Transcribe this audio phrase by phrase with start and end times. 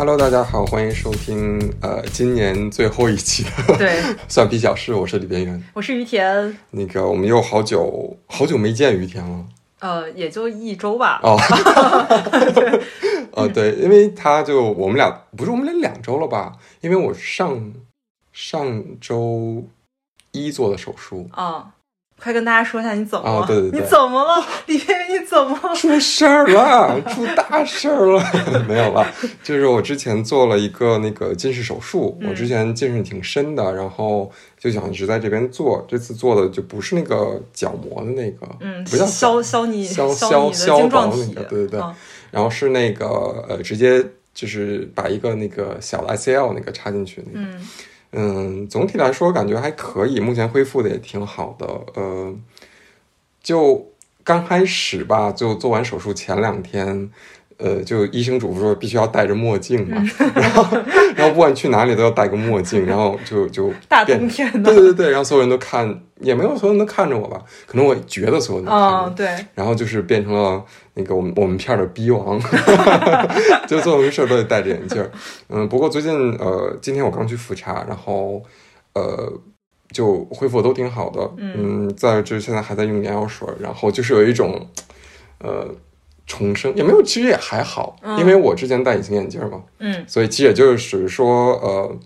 [0.00, 5.62] Hello，大家好，欢迎收听呃今年最后一期的对， 蒜皮小事，我是李边缘。
[5.74, 9.44] 我是于田，那个我们又好久好久没见于田了
[9.80, 11.20] 呃，也就一周吧。
[11.22, 11.36] 哦，
[13.32, 16.54] 呃 对，因为他就我们俩不是我们俩两周了吧？
[16.80, 17.70] 因为我上
[18.32, 19.62] 上周
[20.32, 21.74] 一做的手术，啊、
[22.22, 23.40] 快跟大家说一下你怎么了？
[23.40, 24.44] 啊对对对你怎么了？
[24.66, 25.74] 李边缘，你怎么了？
[25.74, 28.22] 出事儿了， 出大事儿了，
[28.68, 29.06] 没有了。
[29.42, 35.84] 就是我之前做了一个那个近视手术，嗯我之前近视挺深的，然后就想一直在这边做。
[35.88, 41.80] 这次做的就不是那个角膜的那个，嗯，不叫消消你消消消晶状体，薄那个，对对对。
[41.80, 41.94] 嗯
[42.30, 44.00] 然后是那个呃，直接
[44.32, 47.44] 就是把一个那个小的 ICL 那个插进去那个。
[47.44, 47.68] 嗯
[48.12, 51.66] 嗯，总体来说感觉还可以，目前恢复的也挺好的。
[51.94, 52.34] 呃，
[53.42, 53.86] 就
[54.24, 57.10] 刚开始吧，就做完手术前两天，
[57.56, 60.02] 呃，就医生嘱咐说必须要戴着墨镜嘛，
[60.34, 60.78] 然后
[61.14, 69.08] 然后不管去哪里都要戴个墨镜，然后就就 大变冬天的对，对对，然后所有人都看，也没有所有人都看着我吧，可能我觉得所有人都看着我。
[69.08, 70.64] 嗯，对，然后就是变成了
[71.00, 72.38] 那个我们我们片儿的逼王，
[73.66, 75.10] 就做什么事儿都得戴着眼镜儿。
[75.48, 78.42] 嗯，不过最近呃，今天我刚去复查，然后
[78.92, 79.32] 呃，
[79.92, 81.30] 就恢复得都挺好的。
[81.38, 84.66] 嗯，再就是现在还在用眼药水儿，然后就是有一种
[85.38, 85.66] 呃
[86.26, 91.96] 重生，也没有，其实也还好，因为我之前戴隐形眼镜儿嘛，嗯所以其实也就是属于说呃。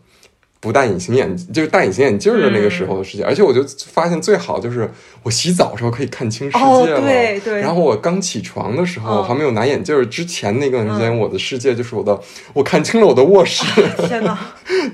[0.65, 3.63] 不戴隐形眼，就是戴隐形眼镜的那个时候的事情，而且我就
[3.93, 4.91] 发现最好就是
[5.23, 7.61] 我洗澡的时候可以看清世哦界了，对对。
[7.61, 9.25] 然后我刚起床的时候，嗯。
[9.25, 12.19] 还没有拿眼镜之前那段时间，我的世界就是我的，
[12.55, 13.63] 我看清了我的卧室。
[14.09, 14.39] 天哪，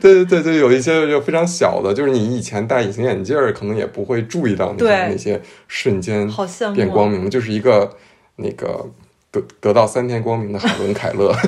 [0.00, 6.28] 对 对对，就有一些就非常小的，就是你以前戴隐形眼镜儿，可能也不会注意到那些那些瞬间
[6.74, 7.88] 变光明，就是一个
[8.36, 8.84] 那个
[9.30, 11.32] 得得到三天光明的海伦凯勒。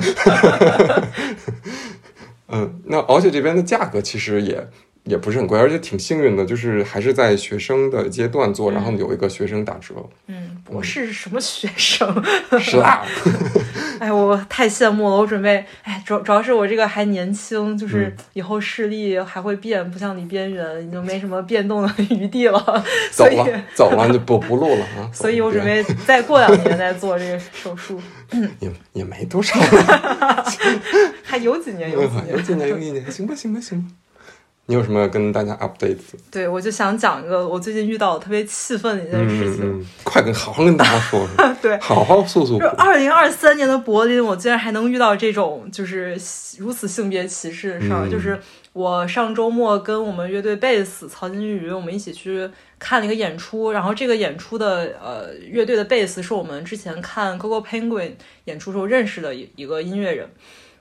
[2.47, 4.67] 嗯，那而且这边的价格其实也
[5.05, 9.95] 也不是很贵，而且挺幸运的，就是还是在学生的阶段做，然后有一个学生打折，
[10.27, 12.23] 嗯，博士是什么学生？
[12.59, 13.05] 是啊。
[13.99, 15.15] 哎，我太羡慕了！
[15.15, 22.59] 我准备，哎，主主要是我这个还年轻，就是嗯以后视力还会变，不像你边缘已经没什么变动的余地了，
[23.11, 25.09] 走了，走了就不不录了啊。
[25.13, 28.01] 所以我准备再过两年再做这个手术，
[28.59, 30.45] 也也没多少了，
[31.23, 33.87] 还有几年，有几年，有几年有一年，行吧行吧行吧。
[34.65, 35.97] 你有什么要跟大家 update？
[36.31, 39.65] 对，我就想讲一个我最近遇到特别气愤的一件事情。
[39.65, 42.67] 嗯嗯，快跟好好跟大家说说， 对，好好诉诉苦就。
[42.69, 46.17] 二零二三年的柏林，我竟然还能遇到这种就是
[46.57, 48.05] 如此性别歧视的事儿。
[48.05, 48.39] 嗯就是
[48.71, 52.49] 我上周末跟我们乐队贝斯曹金鱼，我们一起去
[52.79, 58.13] 看了一个演出，然后这个演出的呃乐队的贝斯是我们之前看 Gogo Penguin
[58.45, 60.29] 演出时候认识的一一个音乐人。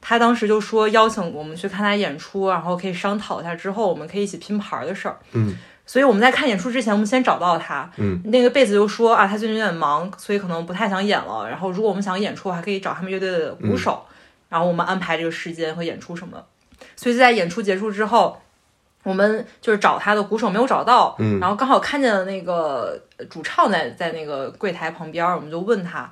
[0.03, 5.17] 他当时就说邀请我们去看他演出，然后可以商讨一下之后我们可以一起拼盘儿的事儿。
[5.33, 7.91] 嗯所以我们在看演出之前，我们先找到他。
[7.97, 11.47] 嗯，那个贝斯就说啊，他最近有点忙，所以可能不太想演了。
[11.51, 14.01] 然后如果我们想演出，还可以找他们乐队的鼓手，
[14.49, 16.47] 然后我们安排这个时间和演出什么的。
[16.95, 18.41] 所以就在演出结束之后，
[19.03, 22.99] 我们就是找他的鼓手没有找到，嗯然后刚好看见了那个
[23.29, 26.11] 主唱在在那个柜台旁边，我们就问他。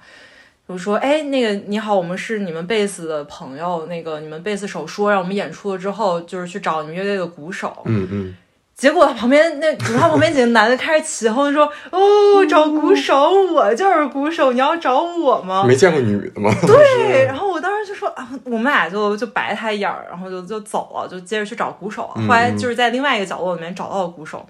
[0.71, 8.37] 就说，哎，那个你好，我们是你们贝斯的朋友，那个你们贝斯手说让我们演出了之后，就是去找你们乐队的鼓手，嗯嗯，
[8.77, 24.47] 结果旁边那主唱旁边几个男的开始起哄说：“哦，找鼓手，我就是鼓手，你要找我吗没见过女的吗？？”对，然后我当时就说啊，我们俩就就白他一眼儿，然后就就走了，就接着去找鼓手后来就是在另外一个角落里面找到了鼓手，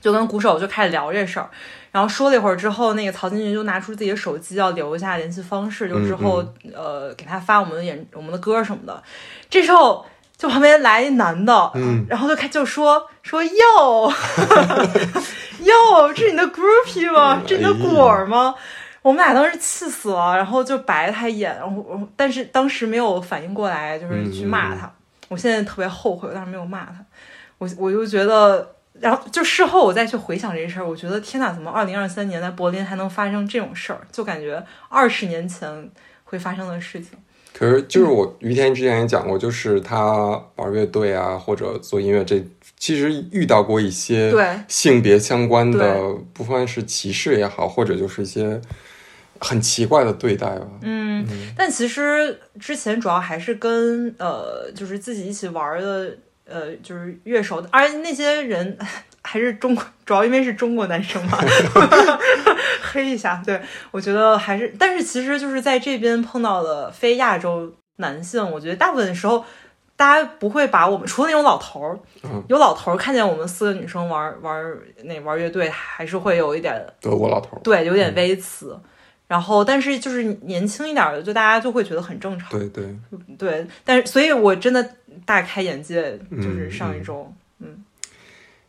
[0.00, 1.50] 就跟鼓手就开始聊这事儿。
[1.94, 9.00] 然后说了一会儿之后，那个曹金云就拿出自己的手机要留一下联系方式，就之后、嗯呃给他发我们的演我们的歌什么的。
[9.48, 10.04] 这时候
[10.36, 14.12] 就旁边来一男的，嗯然后就开就说说哟
[15.62, 17.40] 哟，这是你的 groupie 吗？
[17.46, 18.52] 这是你的果儿吗？
[19.00, 24.92] 我们俩当时气死了，然后就白了他一眼，然后我但是当时没有反应过来，就是去骂他。
[25.28, 26.96] 我现在特别后悔，我当时没有骂他，
[27.58, 28.73] 我我就觉得。
[29.00, 34.00] 然后就事后我再去回想这事儿，我觉得天哪，怎么二零二三年在柏林还能发生这种事儿？
[34.12, 35.90] 就感觉二十年前
[36.22, 37.10] 会发生的事情。
[37.52, 42.44] 可是就是我于天之前也讲过，就是他玩乐队啊，或者做音乐这，
[42.76, 48.60] 其实遇到过一些对性别相关的，不管是歧视也好，或者就是一些
[49.38, 50.66] 很奇怪的对待吧。
[50.82, 51.24] 嗯，
[51.56, 58.78] 但其实之前主要还是跟呃，就是自己一起玩的呃，就是乐手，而那些人
[59.22, 61.38] 还是中国，主要因为是中国男生嘛，
[62.82, 63.42] 黑一下。
[63.44, 63.60] 对
[63.90, 69.44] 我觉得还是，但是其实就是在这边碰到的非亚洲男性，我觉得大部分时候
[69.96, 71.98] 大家不会把我们，除了那种老头儿，
[72.48, 74.62] 有老头儿看见我们四个女生玩玩
[75.04, 78.78] 那玩乐队，还是会有一点德国老头儿，对，有点微词。
[79.26, 82.50] 然后，但是就是年轻一点的，就大家就会觉得很正常。
[82.50, 82.94] 对对
[83.38, 84.86] 对，但是所以，我真的
[85.24, 87.84] 大开眼界，就是上一周，嗯，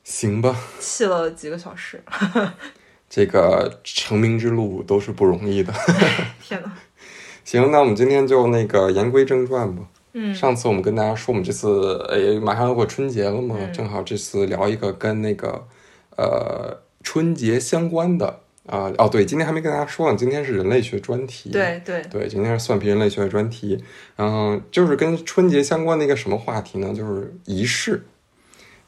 [0.04, 2.02] 行吧，气了几个小时。
[3.10, 5.74] 这个成名之路都是不容易的。
[6.42, 6.72] 天呐。
[7.46, 9.84] 行，那我们今天就那个言归正传吧。
[10.14, 15.68] 嗯，上次我们跟大家说，我们这次诶马上要过春节了嘛，正好这次聊一个跟那个
[16.18, 18.42] 呃春节相关的。
[18.68, 21.50] 啊哦对，今天还没跟大家说呢，今天是人类学专题。
[21.52, 23.84] 对对对，今天是蒜皮人类学专题，
[24.16, 26.94] 然后就是跟春节相关的一个什么话题呢？
[26.94, 28.04] 就是仪式。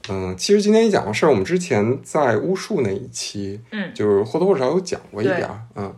[0.10, 5.60] 嗯，其实今天一讲的事儿，我们之前在巫术那一期，嗯，就是或多或少有讲过一点儿。
[5.76, 5.94] 嗯，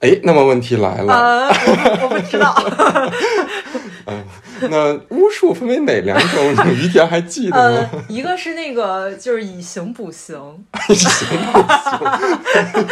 [0.00, 1.48] 哎，那么问题来了，
[2.02, 2.52] 我不知道。
[4.08, 4.24] 嗯，
[4.70, 6.54] 那巫术分为哪两种？
[6.74, 8.04] 于田还记得吗？
[8.08, 10.36] 一个是那个，就是以形补形。
[10.88, 12.86] 以形补形，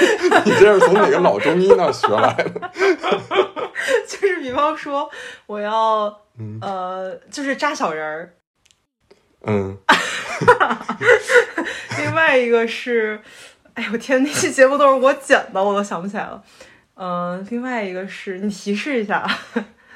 [0.45, 2.71] 你这是从哪个老中医那学来的？
[4.09, 5.11] 就是比方说，
[5.47, 6.21] 我要
[6.61, 8.35] 呃，就是扎小人儿。
[9.47, 9.77] 嗯。
[11.99, 13.21] 另外一个是，
[13.75, 16.43] 哎呦天，那期节目都是我剪的，我都想不起来了。
[16.97, 19.29] 嗯，另外一个是你提示一下。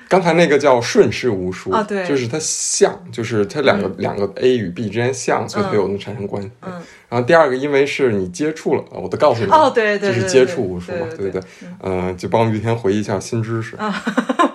[0.08, 6.50] 刚才那个叫顺势巫术啊，对，就是它像，就是它两个两个 A 与 B 之间像，所以它有能产生关系。
[6.62, 6.72] 嗯。
[7.10, 11.42] 然后第二个，因为是你接触了，我都告诉你哦，对对，就是接触巫术嘛，对对对。
[11.82, 13.76] 嗯，就帮于天回忆一下新知识。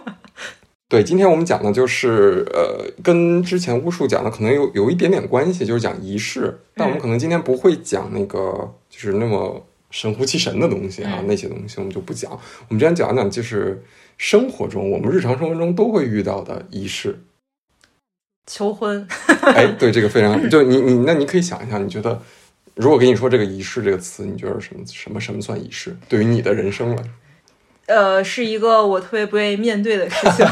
[0.89, 6.59] 对，今天我们讲的就是呃，跟之前巫术讲的可能有有一点点关系，就是讲仪式。
[6.75, 12.31] 但我们可能今天不会讲那个就是那么神乎其神的东西啊，那些东西我们就不讲。
[12.31, 13.79] 我们今天讲讲就是。
[14.23, 17.19] 生活中，我们日常生活中都会遇到的仪式，
[18.47, 19.05] 求婚。
[19.41, 22.21] 哎，对，这个非常， 就你你那你可以想一想，你觉得
[22.73, 25.93] 如果给你说这个仪式这个词，你觉得什么什么什么算仪式？
[26.07, 27.11] 对于你的人生来说？
[27.85, 30.45] 呃，是一个我特别不愿意面对的事情。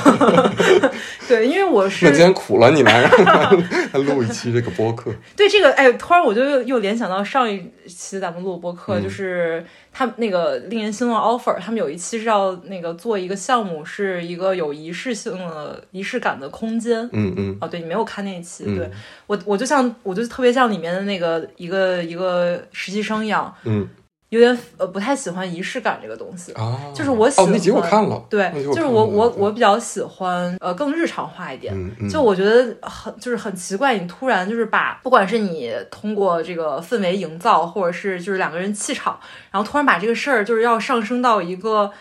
[1.30, 5.10] 对，因为我是那今天苦了你来让他录一期这个播客。
[5.34, 17.10] 对这个，哎，突然我就又又联想到上一期咱们录播客，就是他那个令人心动 offer，他们有一期是要那个做一个项目，是一个有仪式性的仪式感的空间。
[17.14, 17.58] 嗯嗯。
[17.62, 18.92] 哦，对你没有看那一期，对
[19.28, 23.54] 我我就像我就特别像里面的那个一个一个实习生一样。
[23.64, 23.88] 嗯。
[24.32, 26.54] 有点呃不太喜欢仪式感这个东西，
[26.96, 27.46] 就是我喜欢。
[27.46, 28.24] 哦，那集我看了。
[28.30, 31.76] 对，就是我我我比较喜欢呃更日常化一点。
[32.10, 39.20] 就我觉得很就是很奇怪，你突然就是把不管是你通过这个氛围营造，或者是就是两个人气场，
[39.52, 41.92] 然后突然把这个事儿就是要上升到一个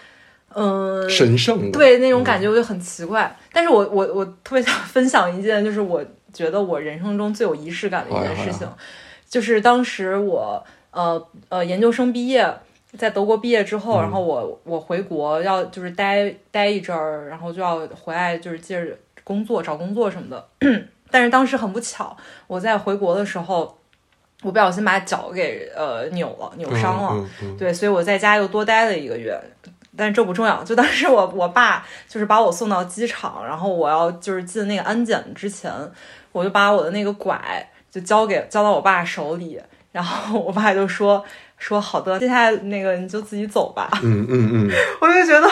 [0.55, 3.37] 嗯神圣对那种感觉，我就很奇怪。
[3.53, 6.01] 但是我我我特别想分享一件，就是我
[6.33, 8.69] 觉得我人生中最有仪式感的一件事情，
[9.29, 10.65] 就是当时我。
[10.91, 12.53] 呃呃，研究生毕业，
[12.97, 20.49] 在德国毕业之后，然后我我回国要就是待待一阵儿，然后就要回来就是接着工作找工作什么的。
[21.11, 22.17] 但是当时很不巧，
[22.47, 23.79] 我在回国的时候，
[24.43, 27.29] 我不小心把脚给呃扭了，扭伤了。
[27.59, 29.41] 对，所以我在家又多待了一个月。
[29.97, 35.73] 但是这不重要，就当时我我爸就是把我送到机场，然后我要就是进那个安检之前，
[36.31, 39.61] 我就把我的那个拐就交给交到我爸手里。
[39.93, 41.25] 然后我爸就说
[41.59, 43.91] 说好的，接下来那个你就自己走吧。
[44.03, 44.71] 嗯嗯嗯，
[45.01, 45.49] 我就觉得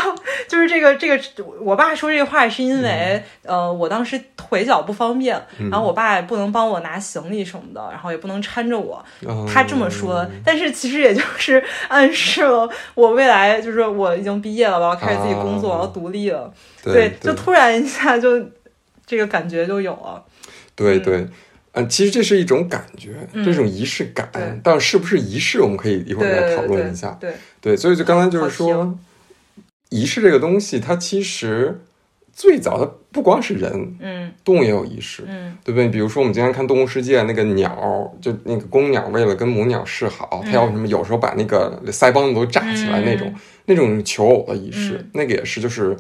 [0.47, 1.21] 就是这个这个，
[1.61, 5.41] 我爸说这个话是因为呃，我当时腿脚不方便，
[5.71, 9.05] 然后我爸也不能帮我拿行李什么的，然后也不能搀着我。
[9.53, 16.51] 他这么说，但是其实也就是暗示了我未来就是我已经毕业了，我要开始自己工作，我要独立了。
[16.83, 18.41] 对，就突然一下就
[19.05, 20.23] 这个感觉就有了。
[20.75, 21.27] 对对。
[21.81, 24.29] 嗯，其实这是一种感觉，这种仪式感，
[24.63, 27.17] 但是不是仪式，我们可以一会儿再讨论一下。
[27.21, 28.99] 对对，所以就刚才就是说，
[29.91, 31.81] 仪式这个东西，它其实
[32.33, 35.89] 最早它不光是人，嗯，动物也有仪式，嗯，对不对？
[35.89, 40.87] 比如说我们经常看《动物世界》，那个鸟，就那个公鸟为了跟母鸟示好，它要什么？
[40.89, 43.33] 有时候把那个腮帮子都炸起来那种，
[43.67, 45.97] 那种求偶的仪式，那个也是就是。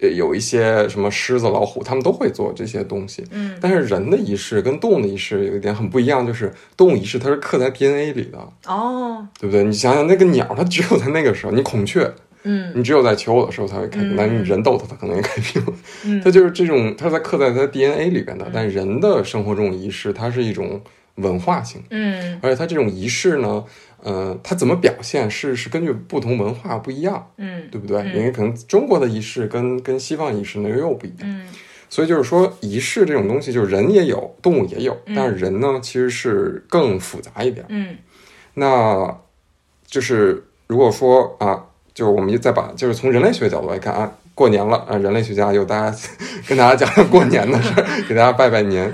[0.00, 3.24] 呃，有一些什么狮子、老虎，他们都会做这些东西。
[3.30, 8.38] 嗯，但是人的仪式跟动物的仪式有一点很不一样，就是动物仪式它是刻在 DNA 里的。
[8.66, 9.64] 哦，对不对？
[9.64, 12.10] 你想想那个鸟，它只有在那个时候，你孔雀，
[12.44, 15.62] 嗯，你只有在求偶的时候才会开屏，但是你人逗它，它可能也开屏。
[16.06, 18.46] 嗯， 它就是这种，它在刻在它 DNA 里边的。
[18.52, 20.80] 但人的生活中仪式，它是一种
[21.16, 23.62] 文化性，嗯而且它这种仪式呢，
[24.02, 28.00] 呃，它怎么表现是是根据不同文化不一样，嗯对不对？
[28.02, 31.46] 嗯因为可能中国的仪式跟跟西方仪式呢又不一样，嗯
[31.88, 37.66] 所以就是说仪式这种东西，就是人也有，动物也有，嗯但是人呢其实是更复杂一点。
[37.68, 37.96] 嗯
[38.54, 39.16] 那
[39.86, 45.98] 就是如果说啊，就我们再把就是从人类学角度来看啊，过年了啊，人类学家又大家
[46.46, 48.90] 跟大家讲讲过年的事儿，给大家拜拜年。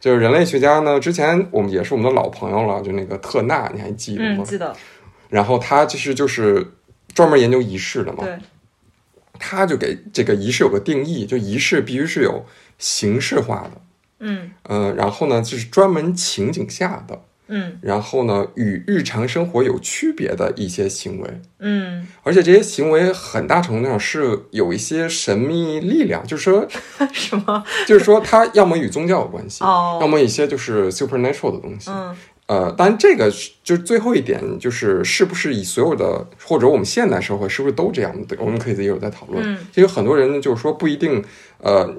[0.00, 4.36] 就是人类学家呢，之前我们也是我们的老朋友了，就那个特纳，你还记得吗？
[4.38, 4.44] 嗯，？
[4.44, 4.76] 记得，
[5.28, 6.74] 然后他其实就是
[7.14, 8.38] 专门研究仪式的嘛，对，
[9.38, 12.46] 他就给这个仪式有个定义，就仪式必须是有
[12.78, 13.80] 形式化的，
[14.20, 14.52] 嗯。
[14.62, 26.66] 呃，然后呢就是专门情景下的，嗯然后呢与日常生活有区别的一些行为，嗯，而且这些行为很大程度上是有一些神秘力量，就是说，
[27.12, 27.64] 什么？
[27.86, 32.14] 就是说它要么与宗教有关系，哦要么一些就是 supernatural 的东西，嗯
[32.48, 38.34] 呃，当然这个是就是最后一点，就是是不是以所有的或者我们现代社会是不是都这样的？
[38.40, 39.42] 我们可以一会儿再讨论。
[39.44, 41.22] 嗯其实很多人，就是说不一定，
[41.58, 41.94] 呃，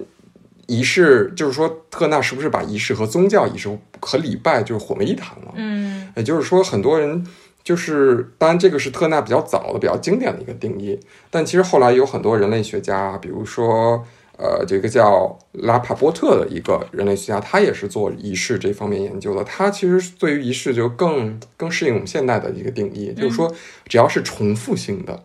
[0.69, 3.67] 仪式就是说特纳是不是把仪式和宗教仪式
[3.99, 5.53] 和礼拜就是混为一谈了？
[5.55, 7.25] 嗯也就是说，很多人
[7.63, 10.99] 就是，当然这个是特纳比较早的、比较经典的一个定义，
[11.29, 14.03] 但其实后来有很多人类学家，比如说，
[14.37, 19.43] 呃，这个叫拉帕波特的一个人类学家，他也是做仪式这方面研究的。
[19.43, 23.53] 他其实对于仪式就更更适应我们现代的一个定义，就是说，
[23.87, 25.23] 只要是重复性的，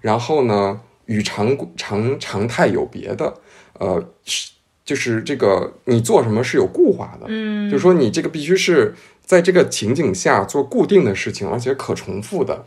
[0.00, 3.34] 然后呢，与常常常态有别的，
[3.78, 4.52] 呃，是
[4.84, 12.62] 就是这个你做什么是有固化的，嗯，就是说你这个必须是在这个情景下做固定的事情，而且可重复的。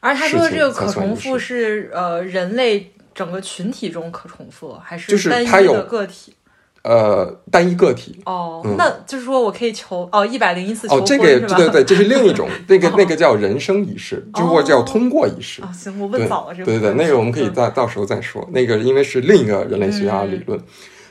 [0.00, 6.34] 而他说的这个可重复是呃人类整个群体中可重复，还是就是单一它有的个体？
[6.82, 8.20] 呃，单一个体。
[8.26, 11.40] 哦，嗯那就是说我可以求哦一百零一次求哦，这个也？
[11.40, 15.62] 对对对，这是另一种， 那个那个叫人生仪式，就或者叫通过仪式。
[15.62, 18.46] 啊，行，我问早了这个对对对，那个我们可以到到时候再说。
[18.52, 20.60] 那个因为是另一个人类学家的理论。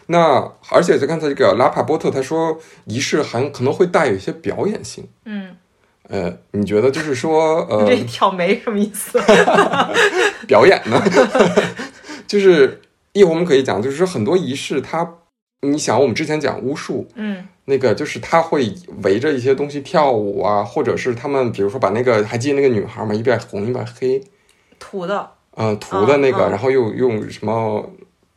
[0.07, 5.07] 那而且就刚才这个拉帕波特他说，仪式还可能会带有一些表演性。
[5.25, 5.55] 嗯，
[6.10, 9.19] 呃，你觉得就是说，呃你， 这挑眉什么意思？
[10.48, 11.01] 表演呢？
[12.27, 12.81] 就是
[13.13, 15.07] 一会儿我们可以讲，就是说很多仪式它，
[15.62, 23.13] 你想我们之前讲巫术，嗯那个就是他会围着一些东西跳舞啊，或者是他们比如说把那个还记得那个女孩吗？
[23.13, 24.22] 一边红一边黑，
[24.79, 27.89] 涂的呃，涂的那个，然后又用什么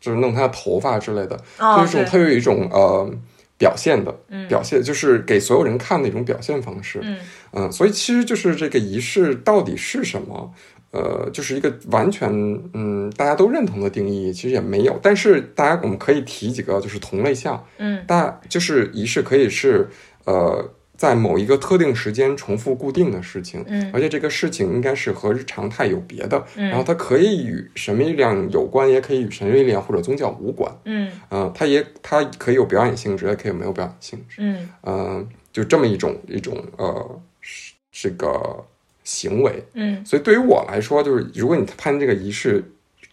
[0.07, 3.11] 就是弄他的头发之类的，哦，就是一种他有一种呃
[3.59, 7.01] 表现的嗯表现，就是给所有人看的一种表现方式。
[7.03, 7.19] 嗯
[7.53, 10.55] 嗯，所以其实就是这个仪式到底是什么？
[10.93, 12.31] 呃，就是一个完全
[12.73, 14.99] 嗯大家都认同的定义，其实也没有。
[15.03, 19.89] 但是大家我们可以提几个就是同类项，嗯大就是仪式可以是
[20.25, 20.65] 呃
[20.97, 30.75] 在某一个特定时间重复固定的事情，嗯而且这个事情应该是和日常态有别的，嗯然后它可以与神秘力量有关，也可以与神秘力量或者宗教无关。
[30.85, 34.37] 嗯呃、它也它可以有表演性质，也可以没有表演性质。
[34.39, 38.65] 嗯呃、就这么一种一种呃是这个
[39.05, 39.63] 行为。
[39.75, 42.65] 嗯所以对于我来说，就是如果你判这个仪式，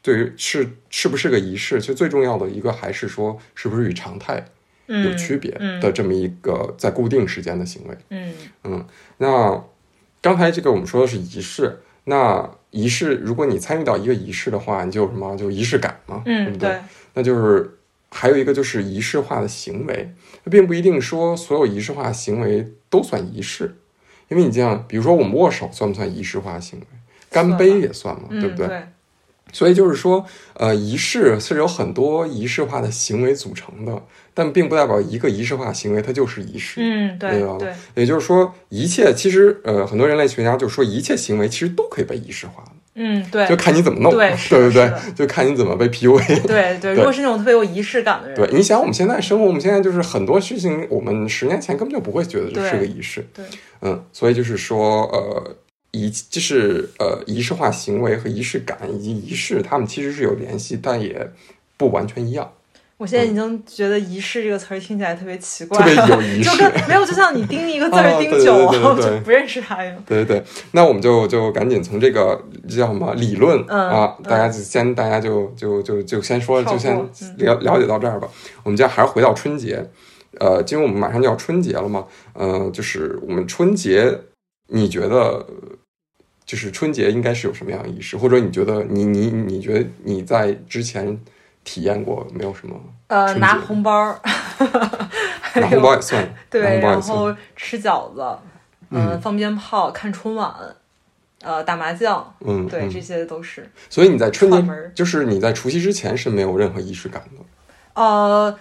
[0.02, 7.98] 对于是是不是个仪式，其实最重要的一个还是说是不是与常态嗯，有区别嗯的这么一个在固定时间的行为。
[8.10, 8.86] 嗯嗯，
[9.18, 9.64] 那
[10.22, 16.70] 刚才这个我们说的是仪式，那仪式如果你参与到一个仪式的话，你就有什么就仪式感嘛，对嗯不对？
[16.70, 16.80] 对，
[17.14, 17.78] 那就是
[18.10, 20.14] 还有一个就是仪式化的行为，
[20.50, 23.76] 并不一定说所有仪式化行为都算仪式，
[24.30, 26.86] 因为你这样，比如说我们握手算不算仪式化行为？
[27.30, 28.84] 干杯也算嘛，嗯对不对？
[29.54, 29.58] 对？
[29.58, 34.02] 所以就是说，呃，仪式是由很多仪式化的行为组成的，
[34.34, 36.82] 但并不代表一个仪式化行为它就是仪式。
[36.82, 44.92] 嗯对对对，也就是说，一切其实，呃，很多人类学家就说，一切行为其实都可以被仪式化的，嗯对就看你怎么弄，对 对对？
[45.16, 46.42] 就看你怎么被 PUA。
[46.48, 53.26] 对 对，如果是那种特别有仪式感的人，对，你想我们现在生活，我们现在就是很多事情，我们十年前根本就不会觉得这是个仪式。
[53.34, 53.46] 对，
[53.82, 55.56] 嗯，所以就是说，呃，
[55.94, 61.32] 仪就是呃仪式化行为和仪式感以及仪式，他们其实是有联系，但也
[61.78, 62.52] 不完全一样，
[62.98, 66.62] 我现在已经觉得“仪式”这个词儿听起来特别奇怪，特别有仪 就式。
[66.62, 69.96] 跟没有，就像你盯一个字盯久了，对对对对我就不认识它呀。
[70.06, 78.28] 对对对，那我们就就赶紧从这个叫什么理论、嗯啊，嗯大家就先大家就就就就先说，就先了了解到这儿吧。
[78.64, 79.86] 我们家还是回到春节，
[80.40, 84.18] 呃，因为我们马上就要春节了嘛，呃，就是我们春节，
[84.70, 85.46] 你觉得
[86.54, 91.20] 就是春节应该是有什么样的仪式，或者你觉得你你你觉得你在之前
[91.64, 92.80] 体验过没有什么？
[93.08, 94.20] 呃，拿红包儿，
[95.60, 97.02] 拿红包也算，对，然。
[97.02, 98.24] 后吃饺子，
[98.92, 100.54] 嗯，放鞭炮，看春晚，
[101.42, 103.68] 呃，打麻将，嗯，对，嗯这些都是。
[103.90, 107.44] 所以你在春节就是你在除夕之前是没有任何仪式感的。
[108.00, 108.56] 呃，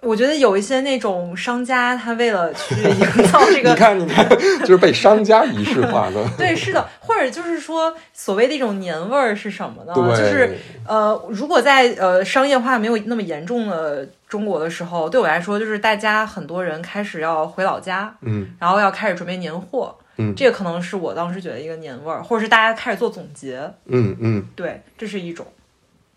[0.00, 3.74] 我觉得有一些那种商家，他为了去营造这个 你个。
[3.74, 4.28] 看，你看，
[4.60, 6.24] 就是被商家仪式化的。
[6.38, 9.94] 对，是的，或者就是说，所谓的一种年味儿是什么呢？
[9.94, 25.46] 就是呃，如果在呃商业化没有那么严重的中国的时候，对我来说，就是大家很多人开始要回老家，嗯然后要开始准备年货，嗯这个可能是我当时觉得一个年味儿，或者是大家开始做总结，嗯嗯，对，这是一种。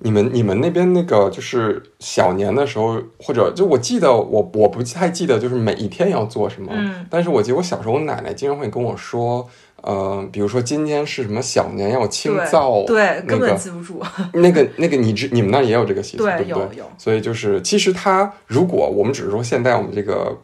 [0.04, 9.48] 你们你们那边那个就是小年的时候，或者就我记得我我不太记得就是每一天要做什么，嗯但是我记得我小时候我奶奶经常会跟我说，
[9.82, 14.02] 呃，比如说今天是什么小年要清灶，对，那根本个记不住。
[14.34, 16.62] 那个那个你知你们那儿也有这个习俗，对对不对？
[16.78, 20.38] 有有所以就是其实它如果我们只是说现在我们这个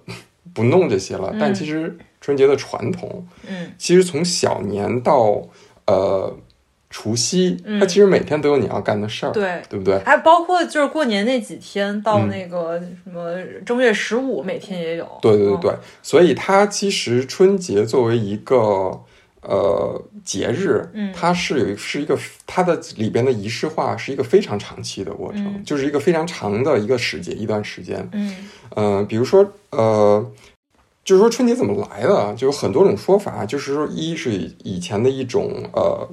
[0.53, 5.41] 不弄这些了，但嗯其实春节的传统，嗯，其实从小年到
[5.85, 6.33] 呃
[6.89, 9.61] 除夕，嗯它其实每天都有你要干的事儿，对。
[9.69, 9.99] 对不对？
[9.99, 15.07] 还包括就是过年那几天，到嗯那个什么正月十五，每天也有。
[15.21, 18.99] 对对对所以它其实春节作为一个
[19.41, 22.17] 呃节日，嗯它是有是一个
[22.47, 28.09] 它的里边的仪式化是一个非常长期的过程，嗯就是一个非常长的一个时节一段时间。
[28.13, 28.35] 嗯
[28.75, 30.25] 呃，比如说呃，
[31.03, 36.07] 就是说春节怎么来的啊，就有很多种说法，就是说一是以以前的一种呃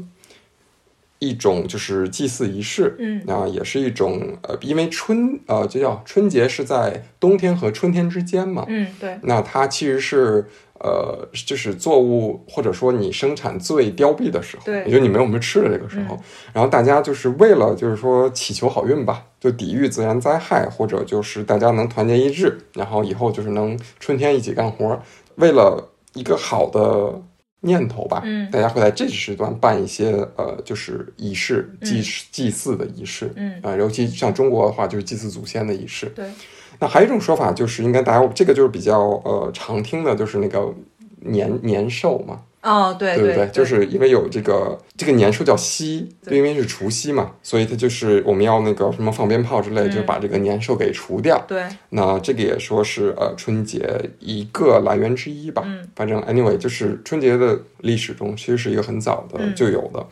[1.18, 3.22] 一种就是祭祀仪式，嗯。
[3.26, 10.44] 啊，也是一种呃，因为春呃，就叫春节是在冬天和春天之间嘛，嗯，对，那它其实是
[10.78, 16.20] 呃，就是作物或者说你生产最凋敝的时候，对也就你没有什么吃的这个时候，嗯。
[16.52, 25.02] 然后大家就是为了就是说祈求好运吧，就抵御自然灾害，或者就是大家能团结一致，然后以后就是能春天一起干活，
[25.36, 27.22] 为了一个好的
[27.66, 28.50] 念头吧，嗯。
[28.50, 32.00] 大家会在这时段办一些呃，就是仪式祭
[32.30, 33.60] 祭祀的仪式，嗯。
[33.62, 36.06] 啊、尤其像中国的话，就是祭祀祖先的仪式。
[36.06, 36.30] 对，
[36.78, 40.72] 那还有一种说法，就是应该大家这个就是比较呃常听的，就是那个
[41.20, 49.90] 年年兽嘛，哦，对对不对，就是因为有这个这个年兽叫夕，就因为是除夕嘛，所以它就是我们要那个什么放鞭炮之类，嗯。
[49.90, 51.42] 就把这个年兽给除掉。
[51.46, 55.62] 对，那这个也说是呃春节一个来源之一吧。
[55.64, 55.86] 嗯。
[55.94, 59.54] 反正 anyway，就是春节的历史中其实是一个很早的嗯。
[59.54, 60.04] 就有的。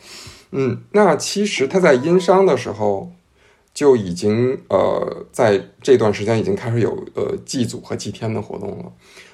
[0.51, 3.11] 嗯，那其实它在殷商的时候
[3.75, 8.85] 就已经呃在这段时间已经开始有呃祭祖和祭天的活动了。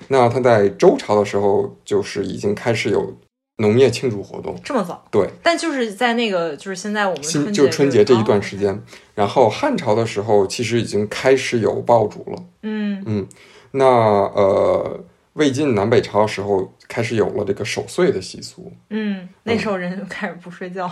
[0.09, 3.15] 那他在周朝的时候就是已经开始有
[3.57, 4.59] 农业庆祝活动。
[4.63, 8.83] 这么早，对，但就是在那个就是现在我们新春就春节这一段哦时间，
[9.15, 12.43] 然后汉朝的时候其实已经开始有爆竹了。
[12.63, 13.27] 嗯嗯
[13.73, 14.99] 那呃，
[15.41, 18.71] 魏晋南北朝时候开始有了这个守岁的习俗。
[18.91, 20.87] 嗯，那时候人就开始不睡觉，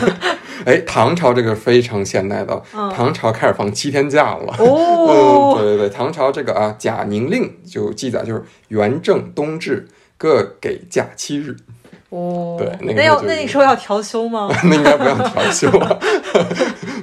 [0.64, 4.56] 哎，唐朝这个非常现代的，嗯唐朝开始放七天假了。
[4.58, 11.54] 哦 嗯，对对对，唐朝这个啊，贾宁令就记载就是元正、冬至各给假七日，
[12.08, 14.48] 哦，对那个那要时候就那时候要调休吗？
[14.64, 15.98] 那应该不要调休啊。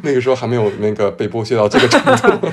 [0.01, 2.49] 那个时候还没有那个被剥削到这个程度。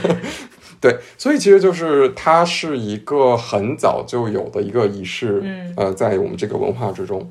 [0.80, 7.30] 对，所以其实就是它是一个很早就有的一个仪式，嗯呃，在我们这个文化之中。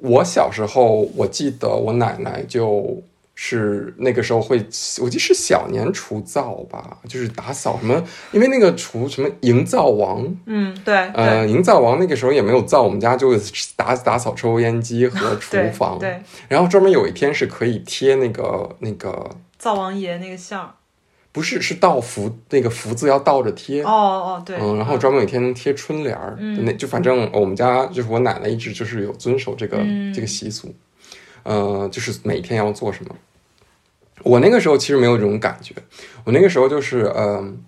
[0.00, 3.00] 我小时候，我记得我奶奶就
[3.36, 4.58] 是那个时候会，
[5.00, 13.36] 我记得是小年除灶吧，就是打扫什么，因为那个除什么营灶王，嗯，对呃，对营灶王那个时候也没有灶，我们家就
[13.76, 20.70] 打打扫抽油烟机和 厨房，对，然后专门有一天是可以贴那个那个，灶王爷那个像儿，
[21.32, 30.74] 不是是倒福那个福字要倒着贴，哦哦对，嗯，然后专门有一天能贴春联儿，嗯那就反正我们家就是我奶奶一直就是有遵守这个、嗯这个习俗，
[31.42, 33.16] 呃，就是每天要做什么。
[34.22, 35.74] 我那个时候其实没有这种感觉，
[36.24, 37.58] 我那个时候就是嗯、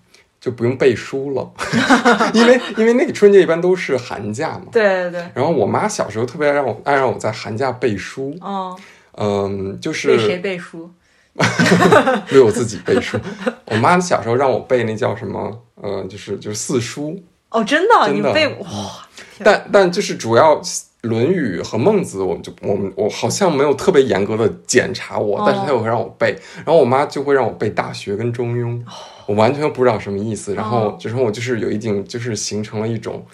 [0.40, 1.50] 就不用背书了，
[2.34, 4.66] 因为因为那个春节一般都是寒假嘛。
[4.70, 8.78] 对对对，然后我妈小时候特别爱让我爱让我在寒假背书，哦，
[9.16, 10.90] 嗯，就是为谁背书？
[12.32, 13.18] 为我自己背书。
[13.66, 17.20] 我妈小时候让我背那叫什么，呃，就是就是四书，
[17.50, 18.68] 哦，真的，真的你背哇，
[19.42, 20.60] 但但就是主要
[21.02, 28.78] 《论语》和《孟子》，我们就我们我好像没有特别严格的检查我，哦但是她又会让我背，然后我妈就会让我背《大学》跟《中庸》，
[29.26, 33.24] 我完全不知道什么意思，然后哦就是我就是有一点就是形成了一种。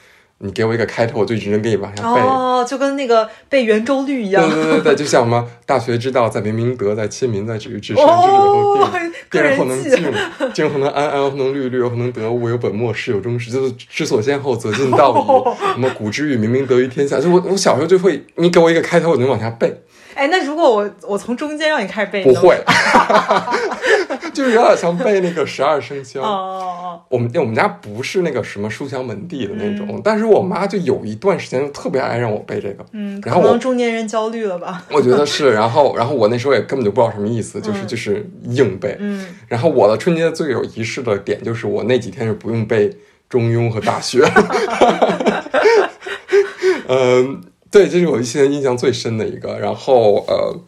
[0.42, 2.20] 你给我一个开头，我就只能给你往下背。
[2.20, 4.42] 哦，就跟那个背圆周率一样。
[4.48, 10.12] 对对对对， 就像什么大学之道，在明明德，在亲民，在止于至善，哦个人定，定而后能记静，
[10.54, 15.74] 静而后能安，安而后能虑，虑而后能得，物有本末，事有终始，就是知所先后，则近道矣。
[15.74, 19.82] 什么古之欲明明德于天下，就我我小时候就会，你给我一个开头，我就能往下背。
[20.20, 22.54] 哎，那如果我我从中间让你开始背，不会
[24.34, 26.20] 就是有点像背那个十二生肖。
[26.20, 32.84] 哦哦我们我们家不是那个什么书香门第的那种，嗯但是我妈就有一段时间就特别爱让我背这个。
[32.92, 34.84] 嗯，然后我中年人焦虑了吧？
[34.92, 38.94] 我觉得是，然后然后我那时候也根本就不知道什么意思，就是嗯就是硬背。
[39.00, 42.90] 嗯，然后我的春节最有仪式的点就是我那几天是不用背
[43.30, 44.20] 《中庸》和《大学》。
[46.92, 49.58] 嗯，对，这是我现在印象最深的一个。
[49.58, 50.58] 然后呃，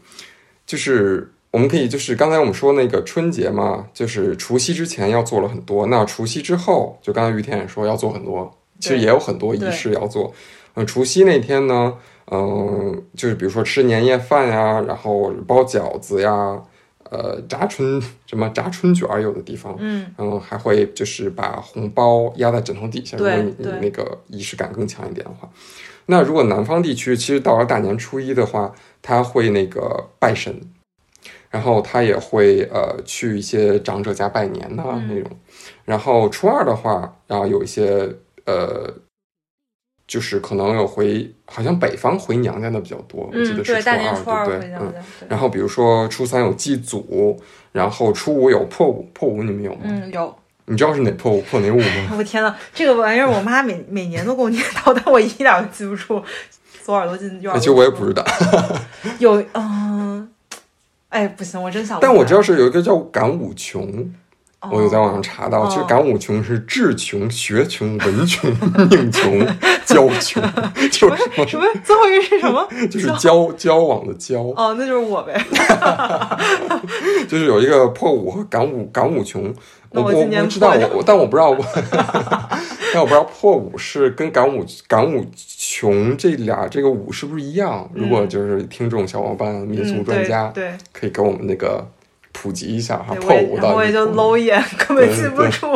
[0.64, 10.32] 就是我们可以就是刚才我们说那个春节嘛，就是除夕之前要做了很多，那除夕之后，就刚才于天也说要做很多，其实也有很多仪式要做。
[10.74, 11.94] 嗯、除夕那天呢，
[12.30, 16.62] 嗯、就是比如说吃年夜饭呀，然后包饺子呀，
[17.12, 20.10] 呃，炸春什么炸春卷儿，有的地方，嗯。
[20.16, 23.78] 嗯，还会就是把红包压在枕头底下，如对果你你对。
[23.80, 25.46] 那个仪式感更强一点的话，
[26.06, 28.72] 那如果南方地区，其实到了大年初一的话，
[29.02, 30.58] 他会那个拜神，
[31.50, 35.08] 然后他也会呃去一些长者家拜年呐、嗯。
[35.08, 35.30] 那种，
[35.84, 38.08] 然后初二的话，然后有一些
[38.46, 38.90] 呃。
[40.12, 43.80] 就是可能有回，好像北方回娘家的比较多，我记嗯，得是
[44.22, 44.74] 初二对不对？
[44.78, 44.92] 嗯。
[45.26, 47.40] 然后比如说初三有祭祖，
[47.72, 49.80] 然后初五有破五，破五你们有吗？
[49.84, 50.36] 嗯，有。
[50.66, 52.12] 你知道是哪破五破哪五吗？
[52.18, 56.22] 我天呐，这个玩意儿我妈每每年都给我念叨，但我一点都记不住。
[56.84, 57.58] 左耳朵进右耳朵出。
[57.58, 58.22] 其实我也不知道，
[59.18, 60.28] 有嗯，
[61.08, 61.98] 哎，不行，我真想。
[62.02, 64.04] 但我知道是有一个叫赶五穷，哦，
[64.70, 68.50] 我有在网上查到，哦其实感五穷是智穷、学穷、文穷、
[68.90, 69.40] 命穷、
[69.84, 70.42] 交穷，
[70.90, 72.68] 就是什么什么最后一个是什么？
[72.90, 75.44] 就是交交往的交，哦，那就是我呗。
[77.28, 79.52] 就是有一个破五和感五感五穷。
[79.94, 81.58] 我我那我知道，我我但我不知道我，
[82.94, 87.90] 但我不知道破五是跟感五感五穷这俩这个五是不是一样？
[87.92, 91.86] 如果就是听众小伙伴、民俗嗯，专家，对对可以给我们那个
[92.32, 95.66] 普及一下哈，破五到我也就搂一眼， 根本记不住。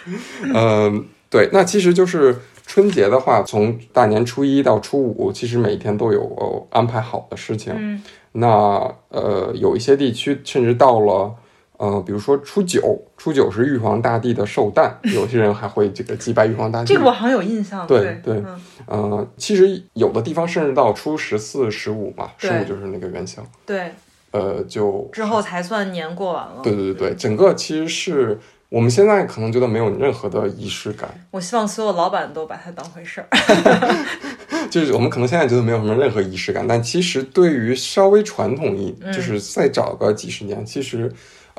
[0.54, 7.72] 嗯，对，那其实就是春节的话，从大年初一到初五，其实每一天都有、呃安排好的事情。
[7.76, 8.02] 嗯
[8.38, 11.34] 那呃，有一些地区甚至到了
[11.78, 16.88] 呃，比如说初九，初九是玉皇大帝的寿诞，有些人还会这个祭拜玉皇大帝。
[16.92, 17.86] 这个我好像有印象。
[17.86, 23.94] 对对对嗯呃，其实有的地方甚至到初十四、十五嘛，十五就是那个元宵，对，
[24.30, 26.60] 呃，就之后才算年过完了。
[26.62, 31.08] 对对对对，整个其实是我们现在可能觉得没有任何的仪式感。
[31.30, 33.28] 我希望所有老板都把它当回事儿。
[34.70, 41.10] 就是我们可能现在觉得没有什么任何仪式感，但其实对于稍微传统一，嗯就是再找个几十年，其实，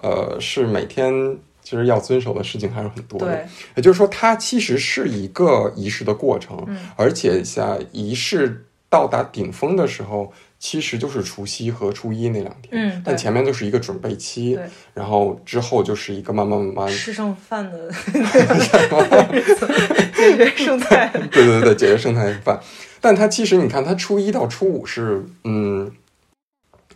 [0.01, 1.13] 呃，是每天
[1.63, 3.47] 其实要遵守的事情还是很多的。
[3.75, 17.91] 也就是说，它其实是一个仪式的过程，嗯而且像仪式到达顶峰的时候，其实就是除夕和初一那两天，嗯，但前面就是一个准备期对，然后之后就是一个慢慢慢慢，吃剩饭的
[20.15, 21.11] 解决剩菜。
[21.31, 22.59] 对对对，解决剩菜饭。
[22.99, 25.91] 但它其实你看，它初一到初五是嗯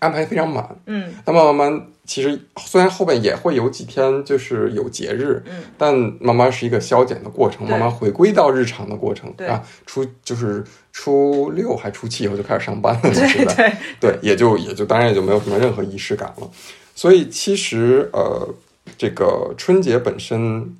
[0.01, 1.13] 安排非常满，嗯。
[1.25, 9.31] 那慢慢慢，其实虽然后边也会有几天就是有节日，嗯，但慢慢是一个消减的过程，慢慢回归到日常的过程。
[9.37, 9.47] 对。
[9.47, 16.49] 啊，初就是初六还初七以后就开始上班了，对 对，对，也就也就当然也就没有什么任何仪式感了。
[16.95, 18.53] 所以其实呃，
[18.97, 20.75] 这个春节本身，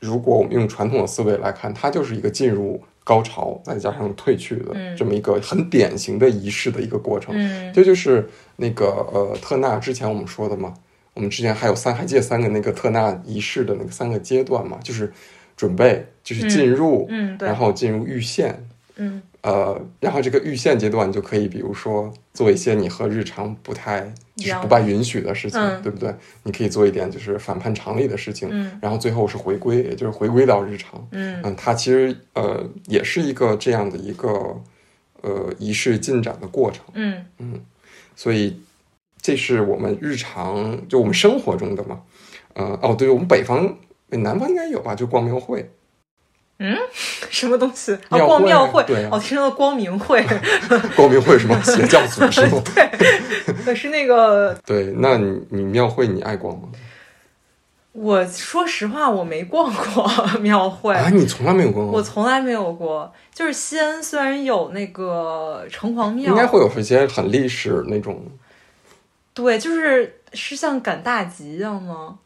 [0.00, 4.96] 如果我们用传统的思维来看，它就是一个进入高潮再加上退去的嗯。
[4.96, 7.32] 这么一个很典型的仪式的一个过程。
[7.38, 7.72] 嗯。
[7.72, 10.74] 这就是那个呃特纳之前我们说的嘛，
[11.14, 15.12] 我们之前还有三海界三个那个特纳仪式的那个三个阶段嘛，就是
[15.56, 17.46] 准备，就是进入，嗯，对。
[17.46, 18.60] 然，后进入预线，
[18.96, 26.12] 嗯呃，然后这个预现阶段就可以，比如说做一些你和日常不太就是不被允许的事情，嗯对不对？
[26.42, 31.06] 你可以做一点就是反叛常理的事情，嗯然后最后是回归，也就是回归到日常。
[31.12, 34.28] 嗯嗯，它其实呃也是一个这样的一个
[35.22, 36.84] 呃仪式进展的过程，
[37.38, 37.60] 嗯
[38.16, 38.60] 所以
[39.22, 42.00] 这是我们日常就我们生活中的嘛。
[42.54, 43.76] 呃哦，对，我们北方、
[44.08, 45.70] 南方应该有吧，就逛庙会，
[47.30, 47.92] 什么东西？
[48.08, 50.24] 哦，逛庙会对啊，哦，听到光明会，
[50.96, 52.62] 光明会什么邪教组织吗？
[53.64, 56.68] 可是那个对，那你你庙会你爱逛吗？
[57.92, 62.02] 我说实话，我没逛过庙会，啊，你从来没有逛过我？
[62.02, 63.12] 从来没有过。
[63.32, 68.22] 就是西安虽然有那个城隍庙，应该会有一些很历史那种。
[69.34, 72.18] 对，就是是像赶大集一样吗？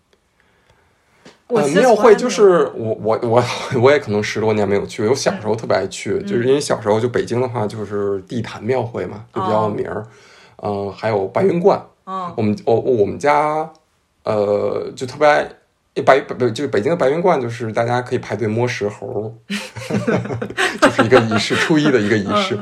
[1.51, 3.45] 我呃，庙会就是我我我
[3.83, 10.07] 我也可能十多年没有去，我小时候特别爱去，嗯就是因为小时候就北京的话就是地坛庙会嘛，就比较有名儿。
[10.63, 13.71] 嗯、还有白云观，嗯我们我我们家
[14.25, 15.49] 呃就特别爱。
[16.05, 19.35] 白白就是北京的白云观，就是大家可以排队摸石猴，
[20.81, 22.59] 就是一个仪式，初一的一个仪式。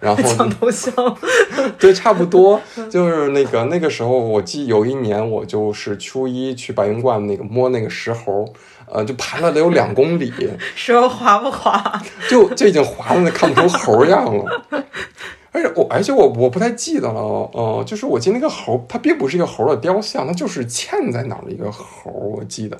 [0.00, 0.92] 然后抢头香，
[1.78, 8.52] 对，差不多就是那个那个时候，我记有一年我就是初一去白云观那个摸那个石猴，
[8.92, 10.32] 呃，就排了得有两公里，
[10.74, 12.02] 说滑不滑？
[12.28, 14.64] 就就已经滑的那看不出猴样了。
[15.52, 17.20] 而且我，而且我我不太记得了，
[17.52, 22.76] 呃，就是我记得那个猴，它并不是一个猴的雕像，它就是嵌在哪儿的一个猴，我记得，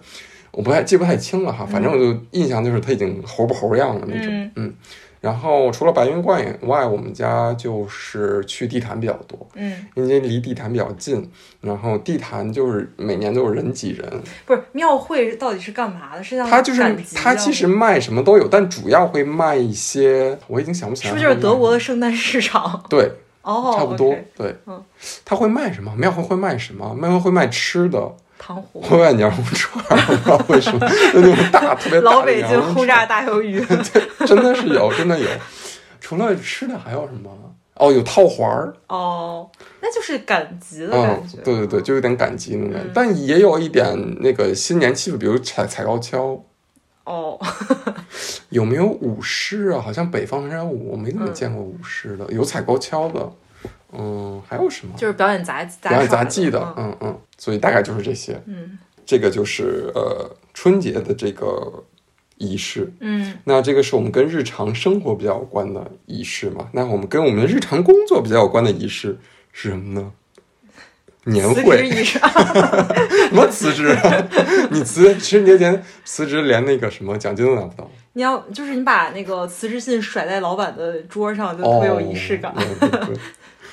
[0.53, 4.51] 我不太记不太清了哈，反正我就印象就是它已经猴不猴样了那种，嗯。
[4.57, 4.75] 嗯。
[5.23, 11.31] 然后除了白云观以外，我们家就是去地坛比较多，嗯，因为离地坛比较近，
[11.61, 16.25] 然后地坛就是每年都有人挤人，不是庙会到底是干嘛的？
[16.25, 22.85] 是像它就是赶集一样它其实卖什么都有，但主要会卖一些，我已经想不起来是不是就是德国的圣诞市场？
[22.91, 23.09] 对，
[23.43, 24.83] 哦，差不多对嗯，
[25.25, 25.95] 他会卖什么？
[25.97, 26.93] 庙会会卖什么？
[27.01, 28.13] 庙会会卖吃的，
[28.45, 30.81] 糖葫会卖羊肉串儿，不知道为什么，
[31.13, 33.61] 就那种大特别大老北京轰炸大鱿鱼。
[33.65, 35.27] 对，真的是有，真的有。
[36.01, 37.31] 除了吃的还有什么？
[37.75, 39.49] 哦，有套环儿，哦，
[39.81, 46.45] 那就是赶集的嗯感觉。，对对对，就有点赶集那种感觉，嗯但也有一点那个新年气氛，比如踩踩高跷。
[47.05, 47.37] 哦，
[48.51, 49.81] 有没有舞狮啊？
[49.81, 53.29] 好像北方人舞我没怎么嗯见过舞狮的，有踩高跷的，
[53.93, 54.95] 嗯，还有什么？
[54.97, 56.75] 就是表演杂表演杂技的，的。
[56.77, 58.41] 嗯嗯，所以大概就是这些。
[58.47, 61.85] 嗯这个就是呃春节的这个
[62.39, 62.91] 仪式。
[63.01, 66.69] 嗯那这个是我们跟日常生活比较有关的仪式嘛？
[66.73, 69.19] 那我们跟我们的日常工作比较有关的仪式
[69.53, 70.13] 是什么呢？
[71.25, 71.89] 年会？
[72.05, 72.19] 什
[73.33, 74.29] 么辞职啊？
[74.71, 82.53] 你辞春节前辞职，连那个什么奖金都拿不到，你要就是你把那个辞职信甩在老板的桌上，就特别有仪式感。
[82.53, 83.17] 哦对对对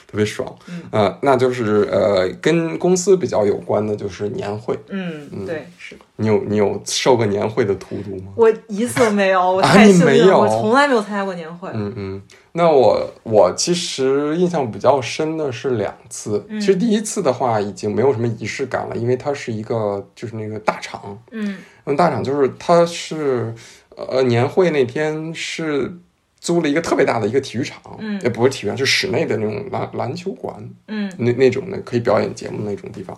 [0.09, 0.53] 特别爽。
[0.67, 4.77] 嗯呃，那就是呃，跟公司比较有关的就是年会。
[4.89, 6.01] 嗯，对，是的。
[6.15, 8.33] 你有你有受过年会的荼毒吗？
[8.35, 11.69] 我一次都没有，我啊太幸运了，你没有我从来没有参加过年会。
[11.73, 12.21] 嗯嗯，
[12.53, 16.43] 那我我其实印象比较深的是两次。
[16.49, 23.53] 嗯其实第一次的话已经没有什么仪式感了，因为它是一个就是那个大厂，嗯嗯，大厂就是它是
[23.95, 25.93] 呃年会那天是
[26.39, 30.55] 租了一个特别大的一个体育场，嗯也不是体育场，是室内的那种篮篮球馆，
[30.87, 33.17] 嗯那那种的可以表演节目那种地方。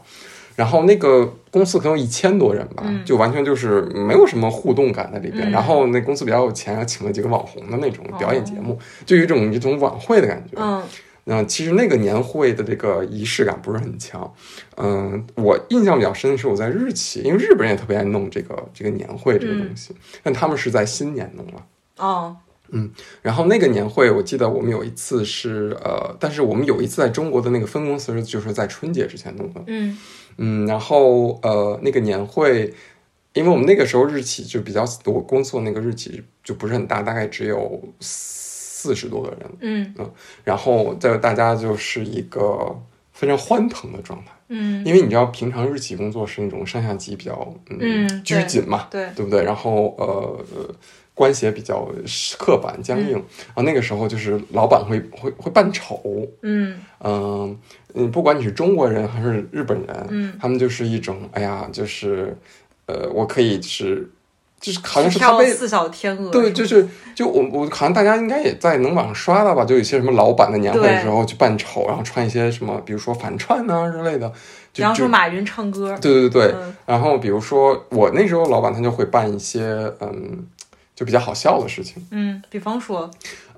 [0.55, 5.49] 然后那个公司可能有一千多人吧，嗯就完全就是没有什么互动感在里边。
[5.49, 10.57] 嗯然后那公司比较有钱，还请了几个网红的那种表演节目，就有一种一种晚会的感觉。
[10.57, 10.83] 嗯
[11.25, 14.29] 嗯，其实那个年会的这个仪式感不是很强。
[14.75, 21.65] 嗯，我印象比较深的是我在日企，因为日本人也特别爱弄这个这个年会这个东西，但他们是在新年弄了。
[21.97, 22.35] 哦
[23.21, 29.61] 然后那个年会，我记得我们有一次是呃，但是我们有一次在中国的那个分公司就是在春节之前弄的。
[29.67, 29.97] 嗯
[30.37, 32.73] 嗯，然后呃，那个年会，
[33.33, 39.93] 因为我们那个时候日企就比较，我工作那个日企就不是很大，大概只有四十多个人，嗯
[40.45, 42.73] 然后在大家就是一个
[43.11, 49.43] 非常欢腾的状态，嗯因为你知道平常日企工作是那种上下级比较嗯嗯拘谨嘛，对对不对？
[49.43, 50.45] 然后呃。
[51.21, 51.87] 呃关系也比较
[52.39, 56.01] 刻板僵硬，然后那个时候就是老板会会会扮丑，
[56.41, 56.79] 嗯。
[57.03, 57.57] 嗯
[57.93, 60.33] 嗯，不管你是中国人还是日本人，嗯。
[60.39, 62.35] 他们就是一种，哎呀，就是，
[62.87, 64.09] 呃，我可以是，
[64.59, 66.31] 就是好像是他跳被，四小天鹅。
[66.31, 74.31] 对，就是就我我好像大家应该也在能网上刷到吧，就有一些什么老板的年会的时候去扮丑，然后穿一些什么，比如说反串啊之类的，
[74.75, 75.95] 然后说马云唱歌。
[76.01, 76.75] 对对对，嗯。
[76.85, 79.61] 然后比如说我那时候老板他就会办一些
[79.99, 80.45] 嗯，
[81.01, 83.09] 就比较好笑的事情，嗯，比方说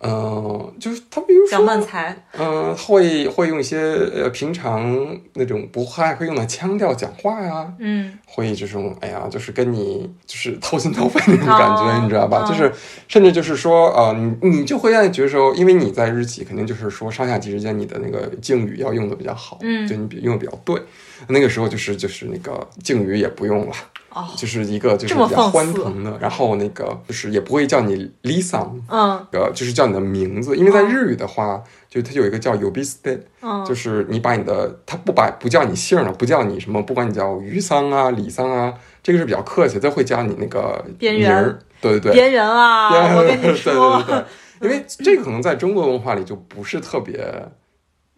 [0.05, 2.15] 嗯、就是他比如说杨漫才。
[2.37, 3.77] 嗯，会会用一些
[4.13, 12.43] 呃平常那种不太会用的腔调讲话呀，嗯会这种哎呀，就是跟你就是掏心掏肺那种感觉，哦你知道吧？
[12.43, 12.71] 哦就是
[13.09, 20.81] 甚至就是说呃，你你就会让你觉得说，因为你在日企肯定就是说上下级之间你的那个敬语要用的比较好，嗯就你比用的比较对。
[21.27, 23.73] 那个时候就是就是那个敬语也不用了，
[24.13, 24.27] 哦。
[24.37, 29.25] 就是一个就是比较欢腾的，然后那个就是也不会叫你 Lisa，嗯。
[29.31, 33.63] 呃，就是叫你的名字，因为在哦日语的话，就它有一个叫 yobiste，嗯。
[33.65, 42.11] 就是你把你的，他不把不叫你姓了，不叫你什么，不管你叫于桑啊、李桑啊，这个是比较客气，他会叫你那个名儿，对对。
[42.11, 44.23] 对，边缘啊，边我跟你对说， 对对
[44.59, 47.19] 对，因为这个可能在中国文化里就不是特别，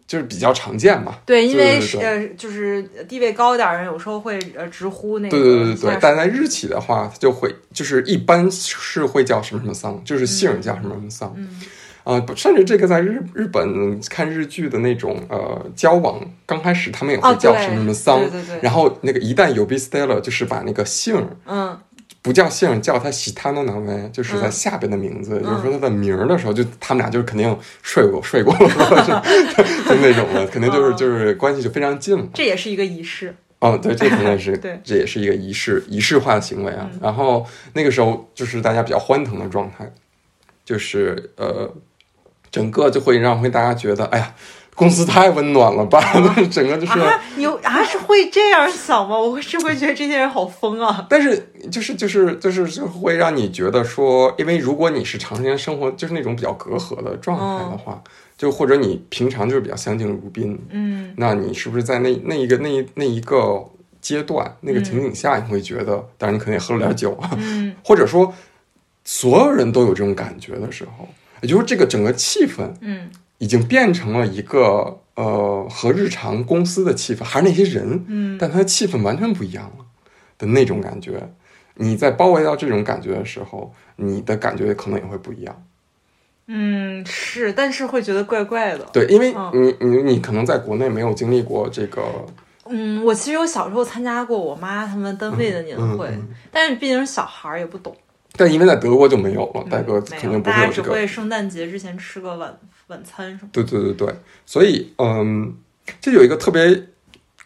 [0.06, 1.16] 就是比较常见嘛。
[1.24, 11.34] 对，因为呃，就是地位高一点儿人有时候会呃直呼那个对对对对对，但在日企的话，它就会就是一般是会叫什么什么桑，就是姓儿叫什么什么桑。
[11.36, 11.48] 嗯。
[12.04, 21.76] 啊、不甚至这个在日日本看日剧的那种呃交往，刚开始他们也会叫什么什么桑，对对对，然后那个一旦有 b stella，就是把那个姓儿嗯
[22.26, 25.44] 不叫姓，叫他喜他诺南维，就是在嗯下边的名字，嗯。
[25.44, 29.22] 就是说他的名儿的时候，就他们俩就是肯定睡过睡过了，
[29.56, 32.26] 就就那种的，肯定就是哦 就是关系就非常近了。
[32.34, 34.80] 这也是一个仪式，哦，对，这肯定是， 对。
[34.82, 36.90] 这也是一个仪式仪式化的行为啊。
[36.92, 36.98] 嗯。
[37.00, 39.88] 然后那个时候就是大家比较欢腾的状态，
[40.64, 41.72] 就是呃，
[42.50, 44.34] 整个就会让会大家觉得，哎呀，
[44.76, 46.00] 公司太温暖了吧，
[46.52, 47.00] 整个就是。
[47.00, 49.16] 啊，你啊是会这样想吗？
[49.18, 51.06] 我是会觉得这些人好疯啊。
[51.10, 58.00] 但是就是就是就是就会让你觉得说，因为如果你是长时间生活就是那种比较隔阂的状态的话，
[58.36, 63.64] 就或者你平常就是比较相敬如宾，嗯那你是不是在那那一个那一那一个
[64.02, 68.30] 阶段那个情景下，你会觉得，当然你可能也喝了点酒啊，嗯 或者说
[69.04, 71.08] 所有人都有这种感觉的时候，
[71.40, 73.08] 也就是这个整个气氛嗯
[73.38, 79.84] 已经变成了一个呃和日常公司的气氛还是那些人，嗯但它的气氛完全不一样了
[80.38, 81.32] 的那种感觉。
[81.74, 85.62] 你在包围到这种感觉的时候，你的感觉可能也会不一样。
[86.48, 88.86] 嗯是，但是会觉得怪怪的。
[88.92, 92.02] 对，因为嗯你你你可能在国内没有经历过这个
[92.64, 97.94] 嗯，我其实我小时候参加过我妈他们单位的年会，嗯嗯但是毕竟是小孩儿也不懂，
[98.36, 100.88] 但因为在德国就没有了，嗯戴哥肯定不会有这个。
[100.88, 102.56] 家只会圣诞节之前吃个晚
[102.88, 103.48] 晚餐什么。
[103.52, 104.08] 对对对对，
[104.44, 105.54] 所以嗯，
[106.00, 106.88] 这有一个特别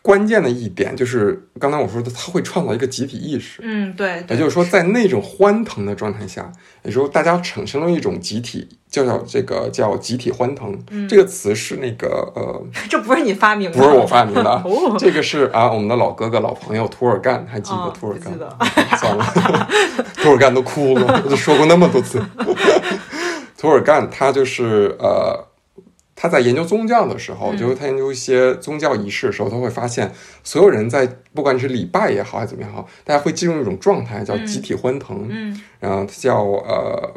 [0.03, 3.61] 关键的一点，就是刚才我说的，它会创造一个集体意识。
[3.62, 6.50] 嗯，对，也就是说，在那种欢腾的状态下，
[6.83, 10.74] 也就是说，大家产生了一种集体，叫叫这个叫集体欢腾。
[10.90, 14.64] 嗯这个词是那个呃， 这不是你发明的，不是我发明的
[14.98, 18.33] 这个是啊，我们的老哥哥、老朋友图尔干，还记得哦涂尔干？
[18.33, 18.59] 不记得
[18.96, 19.68] 算了，
[20.16, 22.22] 图尔干都哭了，我都说过那么多次。
[23.60, 25.46] 涂尔干他就是呃，
[26.16, 27.58] 他在研究宗教的时候，嗯。
[27.58, 30.10] 就是他研究一些宗教仪式的时候，他会发现
[30.42, 35.60] 所有人在不管是礼拜也好，还是怎么样好，大家会进入一种状态叫集体欢腾，嗯。
[35.78, 37.12] 然后它叫呃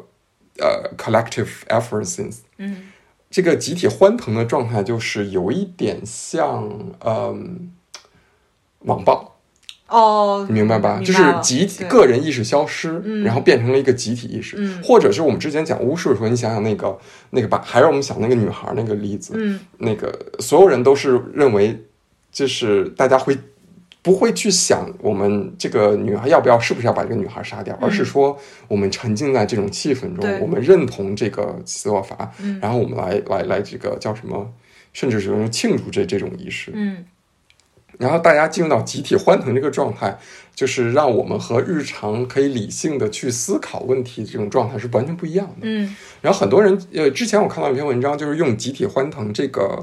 [0.60, 2.40] 呃 collective effervescence。
[2.58, 2.90] 嗯。
[3.30, 6.70] 这个集体欢腾的状态，就是有一点像
[7.06, 7.72] 嗯、
[8.80, 9.33] 网暴，
[9.94, 10.96] 哦，你明白吧？
[10.98, 13.24] 明就是集体个人意识消失，嗯。
[13.24, 14.82] 然后变成了一个集体意识，嗯。
[14.84, 16.98] 或者是我们之前讲巫术的时候，你想想那个
[17.30, 19.60] 那个吧，还是我们想那个女孩那个例子，嗯。
[19.78, 21.80] 那个所有人都是认为，
[22.32, 23.38] 就是大家会
[24.02, 28.36] 不会去想我们这个女孩要不要是不是要把这个女孩杀掉，而是说
[28.68, 32.60] 我们沉浸在这种气氛中对，我们认同这个做法，嗯。
[32.60, 34.52] 然后我们来来来这个叫什么，
[34.92, 37.06] 甚至是庆祝这这种仪式，嗯
[38.04, 40.18] 然后大家进入到集体欢腾这个状态，
[40.54, 45.62] 就是让我们和日常可以理性的去思考问题这种状态是完全不一样的。
[45.64, 49.82] 嗯然后很多人，呃，之前我看到一篇文章，就是用集体欢腾这个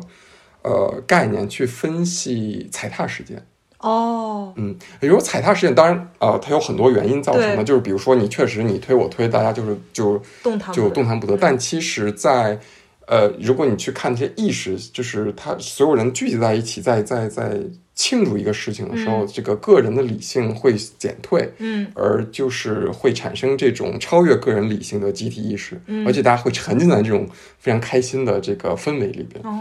[0.62, 3.42] 呃概念去分析踩踏事件。
[3.78, 11.34] 哦，嗯，比如说踩踏事件，当然呃，它有很多原因造成的，就是比如说你确实你推我推，大家就是就就动弹不得动弹不得。
[11.36, 12.58] 但其实在，
[13.06, 17.58] 呃，如果你去看这些意识，就是他所有人聚集在一起，在在在
[18.00, 21.86] 庆祝一个事情的时候，这个个人的理性会减退，嗯。
[21.94, 26.06] 而就是会产生这种超越个人理性的集体意识，嗯。
[26.06, 29.52] 而且大家会沉浸在这种非常开心的这个氛围里边，哦。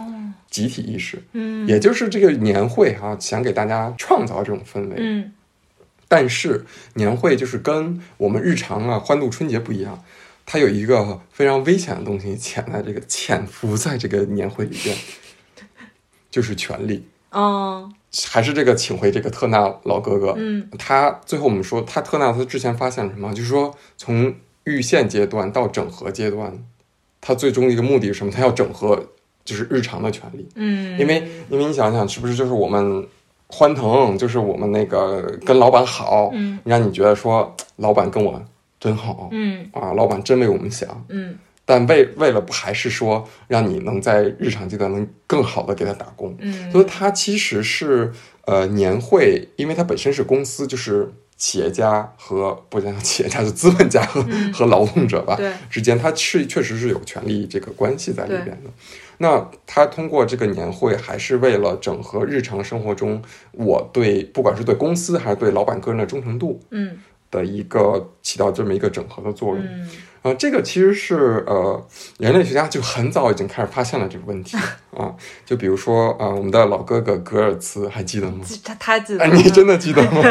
[0.50, 1.68] 集体意识，嗯。
[1.68, 4.96] 也就是这个年会哈、想给大家创造这种氛围。
[4.98, 5.34] 嗯。
[6.08, 10.02] 但是年会就是跟我们日常啊欢度春节不一样，
[10.46, 14.96] 它有一个非常危险的东西潜在这个潜伏在这个年会里边，
[16.32, 17.06] 就是权力。
[17.32, 17.92] 哦
[18.30, 20.68] 还是这个，请回这个特纳老哥哥，嗯。
[20.78, 23.34] 他最后我们说，他特纳他之前发现了什么？
[23.34, 26.52] 就是说，从预现阶段到整合阶段，
[27.22, 28.32] 他最终的一个目的是什么？
[28.32, 29.12] 他要整合
[29.46, 33.08] 就是日常的权利，嗯，因为因为你想想，是不是就是我们
[33.48, 36.60] 欢腾，就是我们那个跟老板好，嗯。
[36.64, 38.42] 让你觉得说老板跟我
[38.80, 39.70] 真好嗯。
[39.72, 41.38] 啊，老板真为我们想，嗯
[41.70, 48.12] 但为为了不还是说让你能在日常阶段能更好的给他打工，嗯所以他其实是
[48.48, 58.72] 呃年会，因为他本身是公司，就是企业家和不讲企业家，就资本家和、和劳动者吧对之间，他是确实是有权利这个关系在里边的。
[59.20, 66.98] 那他通过这个年会，还是为了整合日常生活中我对不管是对公司还是对老板个人的忠诚度嗯
[67.30, 69.64] 的一个起到这么一个整合的作用。
[69.64, 69.88] 嗯
[70.22, 74.58] 呃，这个其实是呃，人类学家就很早已经开始发现了这个问题
[74.98, 75.16] 啊。
[75.46, 78.40] 就比如说啊、呃我们的老哥哥格尔茨还记得吗？
[78.44, 80.22] 记他他记得哎，，你真的记得吗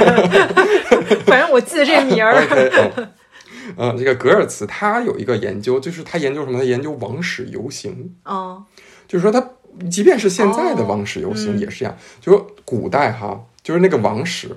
[1.27, 2.35] 反正我记得这名儿。？
[2.45, 6.59] OK，嗯，呃，这个格尔茨他有一个研究，就是他研究什么？
[6.59, 8.63] 他研究王室游行，哦
[9.07, 9.43] 就是说他
[9.91, 14.51] 即便是现在的哦王室游行嗯也是这样，就说古代哈，就是那个王室。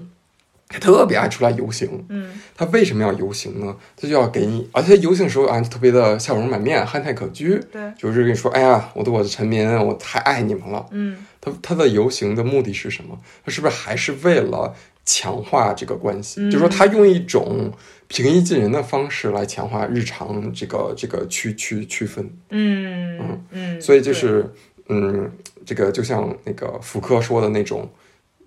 [0.72, 3.76] 他特别爱出来游行，嗯他为什么要游行呢？
[3.95, 10.86] 他就要给你，而且游行的时候啊，特别的笑容满面，憨态可掬，对，就是跟你说，哎呀，我的我的臣民，我太爱你们了。
[10.91, 13.19] 嗯他他的游行的目的是什么？
[13.43, 16.39] 他是不是还是为了强化这个关系？
[16.41, 17.72] 嗯就说他用一种
[18.07, 22.30] 平易近人的方式来强化日常这个这个区区区分。
[22.51, 24.45] 嗯嗯，所以就是，
[24.89, 25.32] 嗯，
[25.65, 27.89] 这个就像那个福柯说的那种，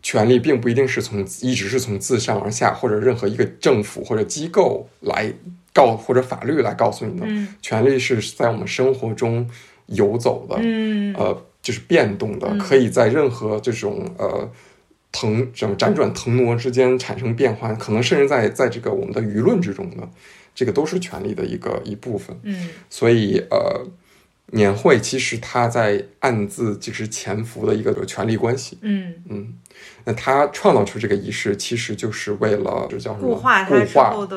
[0.05, 5.33] 权力并不一定是从一直是从自上而下，或者任何一个政府或者机构来
[5.73, 7.49] 告或者法律来告诉你的，嗯。
[7.63, 9.49] 权力是在我们生活中
[9.87, 11.15] 游走的，嗯。
[11.15, 12.59] 呃，就是变动的，嗯。
[12.59, 14.47] 可以在任何这种呃
[15.11, 20.07] 腾什么辗转腾挪之间产生变化，可能甚至在在这个我们的舆论之中的，
[20.55, 22.39] 这个都是权力的一个一部分。
[22.43, 22.69] 嗯。
[22.91, 23.87] 所以呃，
[24.49, 28.77] 年会其实它在暗自就是潜伏的一个权力关系。
[28.83, 29.15] 嗯。
[29.31, 29.55] 嗯，
[30.05, 33.65] 那他创造出这个仪式，其实就是为了这叫什么固化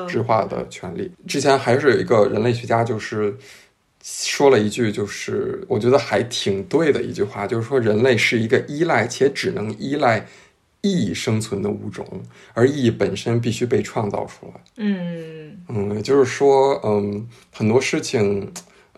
[0.07, 1.11] 制化的权利。
[1.27, 3.35] 之前还是有一个人类学家，就是
[4.01, 10.25] 说了一句，就是我觉得还挺对的一句话，就是说人类是一个依赖且只能依赖
[10.81, 12.05] 意义生存的物种，
[12.53, 14.61] 而意义本身必须被创造出来。
[14.77, 18.49] 嗯嗯，也就是说，嗯，很多事情，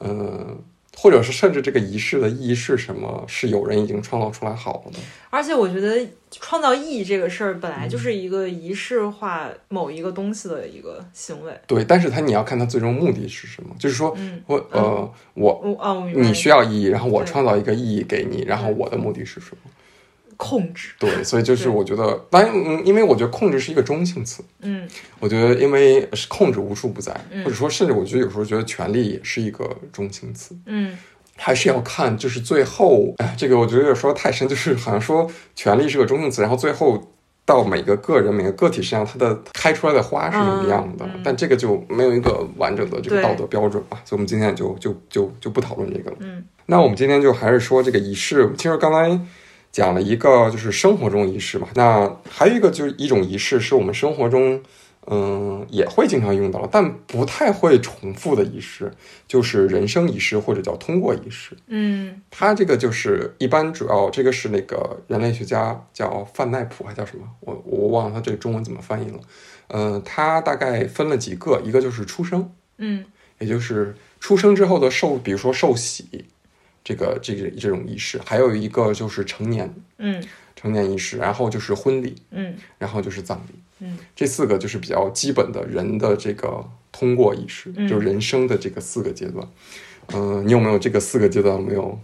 [0.02, 0.62] 嗯，
[1.02, 5.00] 或者是甚至这个仪式的意义是什么，是有人已经创造出来好了的。
[5.30, 11.58] 而且我觉得创造意义这个事儿本来就是一个仪式化某一个东西的一个行为。
[11.66, 19.72] 对，但是它你要看它最终目的是什么，就是说嗯，我呃，我你需要意义，然后我创造一个意义给你，然后我的目的是什么？
[20.40, 20.94] 控制。
[20.98, 24.88] 对，所以就是我觉得，当然，嗯，因为我觉得控制是一个中性词，嗯
[25.20, 30.56] 我觉得因为是控制无处不在，嗯或者说甚至我觉得有时候觉得权力也是一个中性词。
[30.66, 30.98] 嗯
[31.42, 37.02] 还是要看，就是最后，哎，这个我觉得有点说得太深，就是好像说权力是个中性词，然后最后
[37.46, 46.18] 到每个个人、每个个体身上，它的开出来的花是什么样的，但这个就没有一个完整的这个道德标准吧，所以我们今天也就就就就不讨论这个了。
[46.20, 49.20] 嗯那我们今天就还是说这个仪式，其实刚才
[49.72, 54.62] 讲了一个就是生活中仪式嘛，那还有一个就是一种仪式是我们生活中。
[55.12, 58.92] 嗯，也会经常用到，但不太会重复的仪式，
[59.28, 61.58] 就是人生仪式或者叫通过仪式。
[61.66, 67.24] 嗯它这个就是一般主要这个是那个人类学家叫范奈普还叫什么？
[67.40, 69.20] 我我忘了他这个中文怎么翻译了。
[69.70, 73.04] 嗯，他大概分了几个，一个就是出生，嗯
[73.40, 76.26] 也就是出生之后的受，比如说受洗，
[76.90, 80.24] 这个这个这种仪式，还有一个就是成年嗯
[80.56, 83.60] 成年仪式，然后就是婚礼，嗯然后就是葬礼。
[83.82, 89.48] 嗯这四个就是比较基本的人的这个通过仪式，嗯就是人生的这个四个阶段。
[90.14, 92.00] 嗯、你有没有这个四个阶段有没有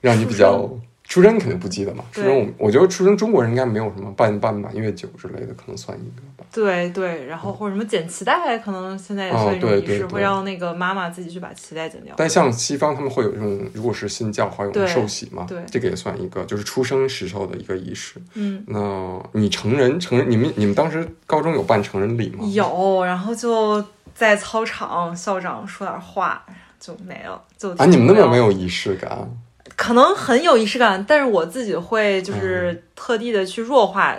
[0.00, 0.68] 让你比较？
[1.06, 6.44] 出生你肯定不记得嘛，出生我我觉得出生中国人应该没有什么办办满月酒之类的，可能算一个吧。
[6.50, 12.14] 对对，然后或者什么剪脐带，可能现在也哦算一种仪式，会让那个妈妈自己去把脐带剪掉。
[12.16, 18.20] 但像西方他们会有这种，如果是信教的话，有对受洗嘛，对这个也算一个，就是出生时候的一个仪式。
[18.34, 22.44] 嗯，那你成人成人，你们你们当时高中有办成人礼吗？
[22.46, 23.84] 有，然后就
[24.14, 26.44] 在操场，校长说点话
[26.80, 29.28] 就没了，就啊，你们那么没，有仪式感？
[29.76, 34.16] 可能很有仪式感，但是我自己会嗯就是特地的去弱化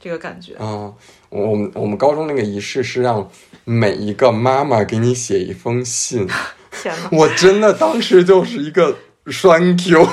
[0.00, 0.54] 这个感觉。
[0.54, 0.92] 啊，
[1.30, 3.28] 我我们我们高中那个仪式是让
[3.64, 6.26] 每一个妈妈给你写一封信，
[6.82, 7.08] 天哪！
[7.16, 8.96] 我真的当时就是一个
[9.26, 10.06] 栓 Q，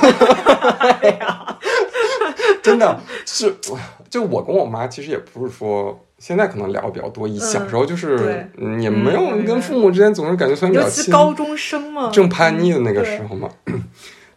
[2.63, 3.55] 真的是，
[4.09, 6.01] 就我跟我妈其实也不是说。
[6.17, 13.49] 现在可能聊的比较多，以小时候就是也没有嗯跟父母之间总是感觉算比尤较亲，其高中生嘛，正叛逆的那个时候嘛。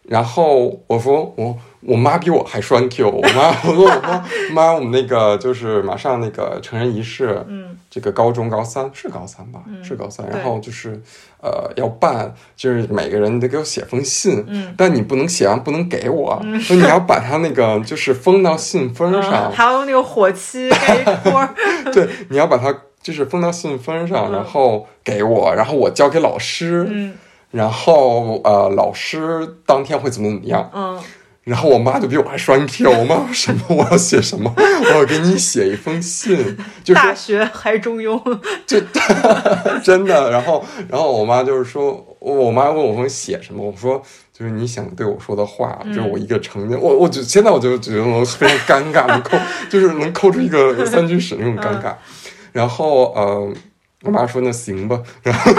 [0.09, 7.77] 然后我说我我妈比我还栓 Q，我妈 我说我说妈，我们那个就是马上那个成人仪式，嗯。
[7.91, 9.83] 这个高中高三是高三吧，嗯。
[9.83, 10.99] 是高三，然后就是
[11.41, 14.73] 呃要办，就是每个人得给我写封信，嗯。
[14.75, 21.49] 但你不能写完不能给我，说你要把它那个就是封到信封嗯，上，还有那个火漆盖一戳，
[21.93, 24.33] 对，你要把它就是封到信封上，嗯。
[24.33, 27.13] 然后给我，然后我交给老师，嗯
[27.51, 30.69] 然后呃，老师当天会怎么怎么样。
[30.73, 30.99] 嗯。
[31.45, 36.37] 然后我妈就比我还双 Q，我妈说 什么我要写什么，我要给你写一封信，
[36.83, 38.21] 就是大学还中庸，
[38.67, 38.79] 就
[39.83, 43.99] 真的，然后然后我妈就是说，我妈问我说写什么，我说
[44.31, 49.35] 就是你想对我说的话，就是我一个成年，我我就现在我就觉得我非常尴尬，能抠
[49.71, 51.95] 就是能抠出一个三居室那种尴尬，
[52.51, 53.51] 然后呃。
[54.01, 55.51] 我妈说那行吧，然后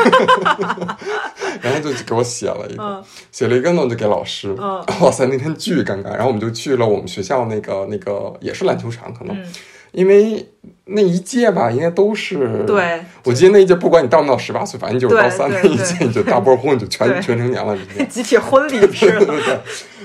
[1.61, 4.55] 然后就给我写了一个，嗯写了一个呢，就给老师。
[4.59, 6.11] 嗯 哇塞，那天巨尴尬。
[6.11, 9.45] 然后我们就去了我们学校那个那个也是篮球场，可能、嗯
[9.93, 10.49] 因为
[10.85, 17.77] 那一届吧，应该都是对，我记得那一届，不管你到没到十八岁，反正你就是高三那一届，你就大波婚，你就全全成年了。
[18.09, 19.59] 集体 婚礼 对对对。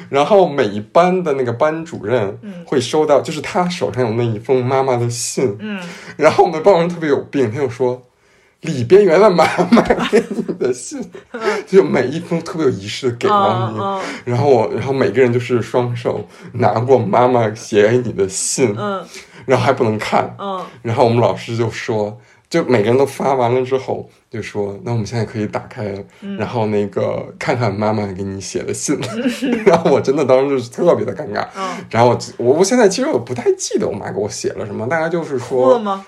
[0.10, 2.36] 然后每一班的那个班主任
[2.66, 5.56] 会收到，就是他手上有那一封妈妈的信。
[5.60, 5.80] 嗯
[6.18, 8.02] 然后我们班主任特别有病，他就说。
[8.66, 11.02] 里边原来妈妈给你的信，
[11.66, 14.02] 就每一封特别有仪式的给到你，嗯。
[14.26, 19.04] 然后我，然后每个人就是双手拿过妈妈写给你的信，嗯。
[19.46, 20.62] 然后还不能看，嗯。
[20.82, 26.04] 然后我们老师就说，就每个人都发完了之后，就说那我们现在可以打开
[26.38, 29.00] 然后那个看看妈妈给你写的信，
[29.66, 36.06] 然后我真的当时就是特别的尴尬，嗯，然后我我我现在其实我不太记得我妈给我写了什么，大概就是说，了吗？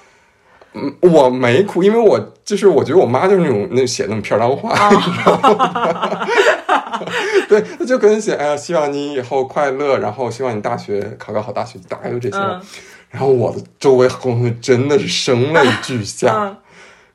[0.77, 6.27] 嗯，我没哭，因为我就是我觉得我妈就是那种那写那种片儿脏话，啊你知道吗？
[7.49, 12.37] 对，她就跟写哎呀，希望你以后快乐，然后希望你大学考个好大学，大概就这些。
[12.37, 12.61] 嗯
[13.09, 16.57] 然后我的周围同学真的是声泪俱下，嗯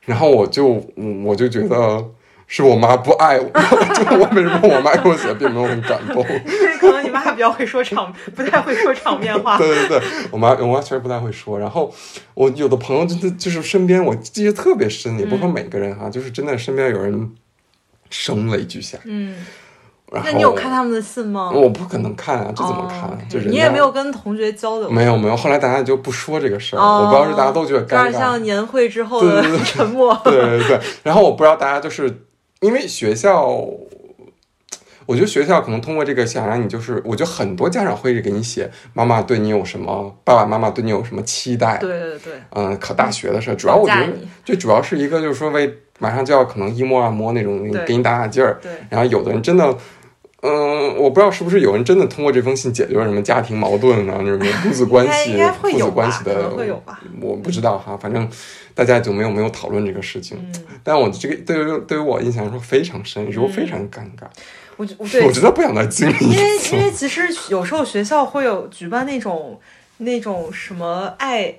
[0.05, 0.83] 然后我就
[1.23, 2.03] 我就觉得
[2.55, 6.23] 是我妈不爱我， 就我为什么我妈给我写并没有很感动。
[6.79, 9.57] 可能你妈比较会说场，不太会说场面话。
[9.59, 11.57] 对对对，我妈我妈确实不太会说。
[11.57, 11.91] 然后
[12.35, 17.31] 我有的朋友真的就是身边我记得特别深，也不说每个人哈，就是真的身边有人
[18.11, 18.99] 声泪俱下。
[19.05, 19.35] 嗯，
[20.11, 21.49] 那你有看他们的信吗？
[21.51, 23.09] 我不可能看啊，这怎么看？
[23.09, 25.35] 哦就家你也没有跟同学交流，没有没有。
[25.35, 30.15] 后来大家就不说这个事儿，哦，我不知道是大家都觉得尴尬，点像年会之后的沉默。
[30.23, 32.25] 对对对， 然后我不知道大家就是
[32.63, 33.45] 因为学校，
[35.05, 44.07] 我觉得学校可能通过这个想让你就是，我觉得很多家长会给你写妈妈对你有什么，爸爸妈妈对你有什么期待，对对对，嗯，考大学的事儿，主要我觉得
[44.45, 49.77] 最主要是一个就是说为马上就要可能一摸二摸那种给你打打劲儿，对，然后有的人真的。
[50.45, 56.49] 嗯，我不知道是不是有人真的通过这封信解决了什么家庭矛盾啊，什么 父子关系、父子关系的，
[57.21, 58.29] 我不知道哈，反正
[58.73, 60.37] 大家就没有没有讨论这个事情。
[60.39, 64.25] 嗯，但我这个对于对于我印象来说非常深，有时候非常尴尬，
[64.77, 66.79] 我觉我对 我觉得不想再经历因为因。
[66.79, 69.59] 为其实有时候学校会有举办那种
[69.97, 71.53] 那种什么爱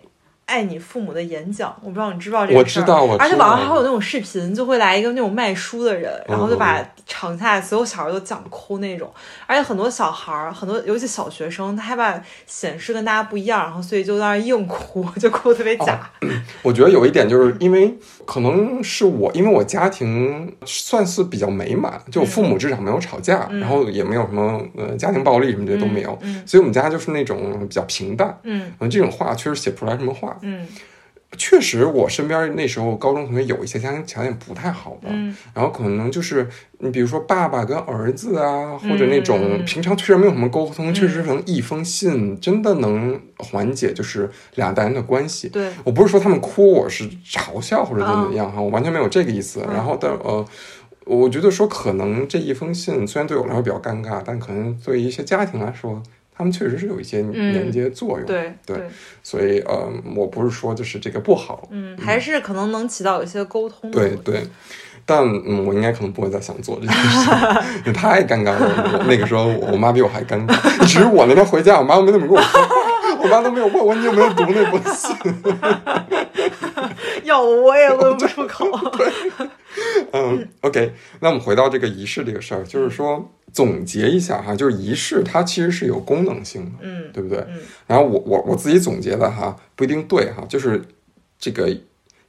[0.47, 3.77] 爱你父母的演讲，我不知道你知不知道这个事儿我知道，我知而且网上还道。
[3.77, 9.11] 有那种视频，就会来一个那种卖书的人，然后就把嗯场下所有小孩都讲哭那种，
[9.47, 16.11] 而且很多小孩儿，很多尤其小学生，他害怕显示跟大家不一样，然后所以就在那硬哭， 就哭的特别假。
[16.63, 17.95] 我觉得有一点就是因为
[18.27, 28.39] 可能是我，因为我家庭算是比较美满，就我父母至少没有吵架，然后也没有什么呃家庭暴力什么这些都没有，嗯所以我们家就是那种比较平淡。
[28.45, 30.34] 嗯嗯，这种话确实写不出来什么话。
[30.43, 30.67] 嗯。
[31.37, 35.35] 确实，我身边那时候高中同学有一些家庭条件不太好的，嗯。
[35.53, 39.65] 然后可能就是你比如说爸爸跟儿子啊，或者那种嗯。
[39.65, 45.49] 平常确实没有什么沟通，确实可能一封信真的能缓解就是两代人的关系。
[45.49, 49.61] 对，我不是说他们哭我是嘲笑或者怎么样哈，我完全没有这个意思。
[49.73, 50.47] 然后但呃。
[51.07, 56.03] 我觉得说，可能这一封信虽然对我来说比较尴尬，但可能对于一些家庭来说，
[56.37, 58.27] 他们确实是有一些连接作用。
[58.27, 58.87] 对对对，
[59.23, 63.99] 所以呃，我不是说就是这个不好，嗯，还是可能能起到一些沟通的。
[63.99, 64.43] 对对，
[65.07, 67.33] 但嗯，我应该可能不会再想做这件事情，
[67.79, 69.05] 因为太尴尬了。
[69.09, 70.55] 那个时候我我妈比我还尴尬，
[70.87, 75.15] 其实我那天回家，我妈没怎么跟我说话，我妈都没有问我你有没有读那封信。
[77.25, 78.67] 要我我也问不出口。
[80.13, 87.39] 嗯，OK，那我们回到这个仪式这个事儿，就是说总结一下哈，就是仪式它其实是有功能性的，嗯对不对？
[87.49, 87.61] 嗯。
[87.87, 90.83] 然后我我我自己总结的哈，不一定对哈，就是
[91.39, 91.75] 这个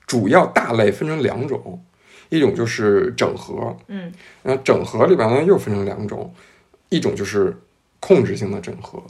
[0.05, 1.83] 主要大类分成两种，
[2.29, 4.13] 一种就是整合，嗯。
[4.43, 6.31] 然后整合里边呢又分成两种，
[6.89, 7.57] 一种就是
[7.99, 9.01] 控制性的整合，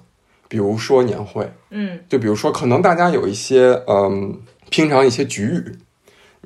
[0.47, 1.99] 比如说年会，嗯。
[2.07, 4.39] 就比如说可能大家有一些嗯，
[4.69, 5.75] 平常一些局语，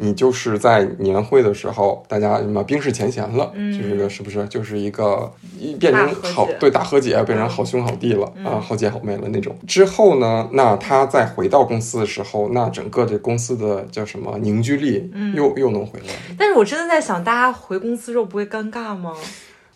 [0.01, 9.53] 你就是在年会的时候，大家什么冰释前嫌了，嗯就是个是不是就是一个一变成好对大和解，变成好兄好弟了、嗯啊，好姐好妹了那种。
[9.67, 16.13] 之后呢，那他再回到公司的时候，那整个这公司的叫什么凝聚力嗯又、又能回来。
[16.37, 19.13] 但是我真的在想，大家回公司之后不会尴尬吗？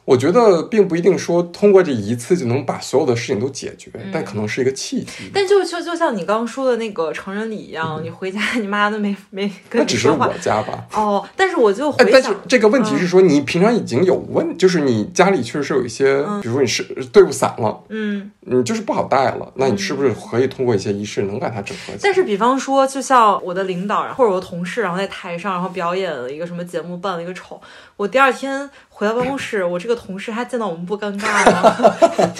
[0.06, 5.32] 我觉得并不一定说通过这一次就能把所有的事情都解决，嗯但可能是一个契机。
[5.34, 10.86] 但就就就像你刚刚说的那个成人礼一样，你回家你妈都没 没跟那只是你说话我家吧。
[10.94, 11.26] 哦。
[11.38, 22.00] 但是我就哎，但是回想，这个问题是说，你平常已经有问，就是你家里确实是有一些，比如说你是队伍散了，嗯，你就是不好带了，那你是不是可以通过一些仪式能把它整合起来？
[22.02, 27.62] 但是比方说，就像我的领导或者我的同事，然后在台上，然后表演了一个什么节目，扮了一个丑，
[27.96, 31.74] 我第二天回到办公室， 我这个同事他见到我们不尴尬吗？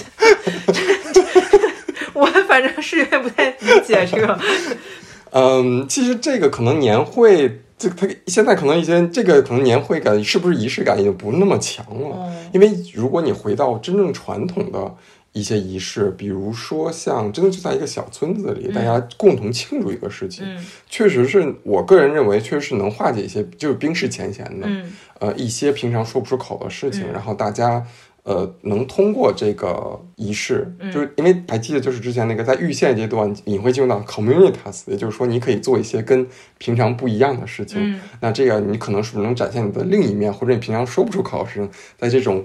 [2.14, 4.38] 我反正是有点不太理解这个，
[5.32, 12.08] 嗯，其实这个可能年会，这它现在可能一些这个可能年会感是不是仪式感已经不那么强了？
[12.16, 14.94] 哦因为如果你回到真正传统的
[15.34, 27.84] 一些仪式，比如说像真的就在一个小村子里，大家共同庆祝一个事情，嗯确实是我个人认为，确实是能化解一些就是冰释前嫌的，嗯呃，一些平常说不出口的事情，嗯然后大家。
[28.26, 36.26] 呃，能通过这个仪式，嗯就是因为还记得，就是之前那个在预线阶段，你会进入到 communitas，也就是说，你可以做一些跟
[36.56, 37.78] 平常不一样的事情。
[37.82, 41.68] 嗯那这个你可能是不是能展现你的另一面，或者你平常说不出口的事情，
[41.98, 42.42] 在这种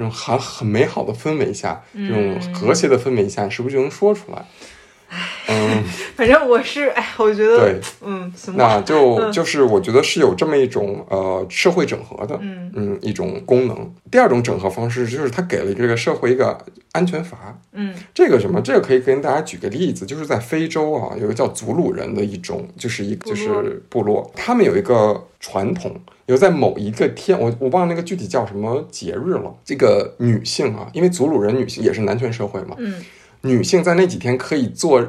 [0.00, 4.42] 这种很很美好的氛围下，这种嗯和谐的氛围下，你是不是就能说出来？
[5.50, 5.82] 嗯，
[6.14, 9.32] 反正我是哎，我觉得对，嗯，行吧，那就嗯。
[9.32, 12.70] 就是我觉得是有这么一种呃社会整合的，嗯。
[12.74, 13.94] 嗯，一种功能。
[14.10, 16.56] 第二种整合方式就是它给了这个社会一个
[16.92, 17.58] 安全阀。
[17.72, 17.92] 嗯。
[18.14, 25.94] 这个什么，这个可以跟大家举个例子，就是在非洲啊，有一个叫祖鲁人的一种，就是一就是部落，他们有一个传统，
[26.26, 29.52] 有在某一个天，我我忘了那个具体叫什么节日了。
[29.64, 33.02] 这个女性啊，因为祖鲁人女性也是男权社会嘛，嗯。
[33.42, 35.02] 女性在那几天可以做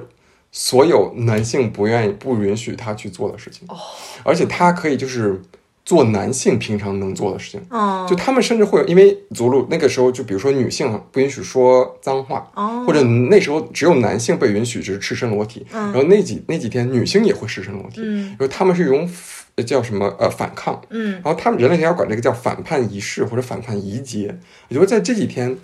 [0.52, 3.78] 所有男性不愿意、不允许他去做的事情，哦。
[4.24, 5.41] 而且他可以就是
[5.84, 7.62] 做男性平常能做的事情。
[7.70, 12.84] 嗯，就他们甚至会有，因为祖鲁那个时候，就比如说女性不允许说脏话，哦。
[12.86, 15.84] 或者那时候只有男性被允许就是赤身裸体，嗯。
[15.86, 18.36] 然后那几那几天女性也会赤身裸体，嗯。
[18.38, 19.10] 然后他们是一种
[19.56, 21.14] 呃叫什么呃反抗，嗯。
[21.14, 24.38] 然后他们人类学家管这个叫反叛仪式或者反叛仪节。
[24.68, 25.58] 也就是在这几天，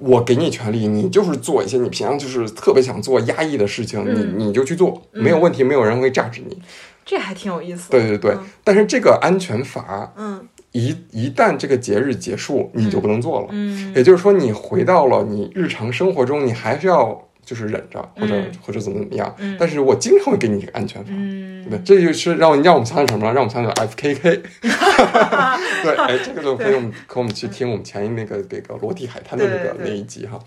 [0.00, 4.34] 我给你权利，你就是做一些你平常就是特别想做压抑的事情，嗯。
[4.38, 6.58] 你你就去做，没有问题，没有人会榨制你。
[7.04, 7.98] 这还挺有意思的。
[7.98, 8.40] 对对对，嗯。
[8.64, 10.46] 但是这个安全阀嗯。
[10.72, 13.48] 一一旦这个节日结束，你就不能做了。
[13.50, 13.92] 嗯。
[13.94, 19.34] 也就是说，你回到了你日常生活中，你还是要就是忍着，或者、嗯或者怎么怎么样。
[19.38, 21.10] 嗯但是我经常会给你一个安全阀。
[21.12, 23.32] 嗯，对，这就是让我让我们想起什么了？
[23.32, 24.40] 让我们想起 FKK。
[25.84, 30.38] 对，哎，这个就可以我们可我们去听我们前一那个那个裸体海滩的那个那一集哈。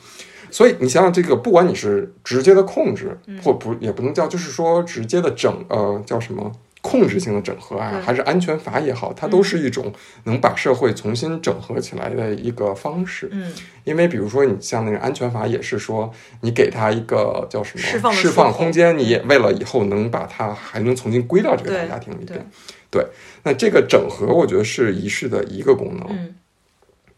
[0.50, 6.52] 所以你想想，这个不管你是直接的控制，嗯或不也不能叫，就是说直接的整呃叫什么
[6.88, 9.92] 控制性的整合啊，还是安全阀也好，它都是一种
[10.24, 13.28] 能把社会重新整合起来的一个方式。
[13.34, 16.10] 嗯因为比如说你像那个安全阀，也是说
[16.42, 22.50] 你给它一个叫什么释放释放空间，你也为了以后能把它还能重新归到这个大家庭里边。
[22.90, 23.06] 对，
[23.44, 26.08] 那这个整合，我觉得是仪式的一个功能。
[26.10, 26.36] 嗯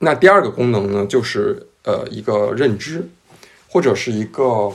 [0.01, 3.09] 那第二个功能呢，就是呃一个认知，
[3.67, 4.71] 或者是一个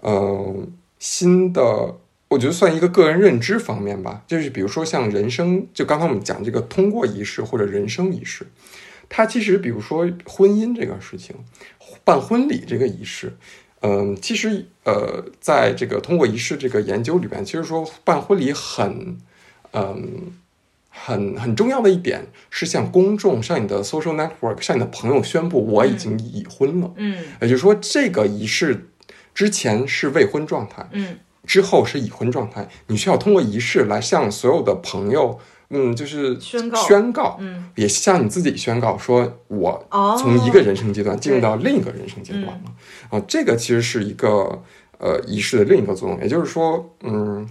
[0.00, 0.56] 呃
[0.98, 1.94] 新的，
[2.32, 4.22] 我觉得算一个个人认知方面吧。
[4.26, 8.46] 就是比如说像人生，就刚才我们讲这个通过仪式或者人生仪式，
[9.08, 11.36] 它其实比如说婚姻这个事情，
[12.04, 13.36] 办婚礼这个仪式。
[13.84, 19.18] 嗯，其实呃，在这个通过仪式这个研究里边，其实说办婚礼很，
[19.72, 20.32] 嗯，
[20.88, 26.92] 很很重要的一点是向公众、向你的 social network、向你的朋友宣布我已经已婚了。
[26.96, 28.86] 嗯也就是说，这个仪式
[29.34, 32.68] 之前是未婚状态，嗯之后是已婚状态。
[32.86, 35.38] 你需要通过仪式来向所有的朋友，
[35.70, 36.82] 嗯，就是宣告。
[36.82, 37.70] 宣告，嗯。
[37.76, 40.16] 也向你自己宣告说，我哦。
[40.18, 42.62] 从一个人生阶段进入到另一个人生阶段了。
[43.10, 44.62] 嗯啊，这个其实是一个
[44.98, 47.48] 呃仪式的另一个作用，也就是说，嗯，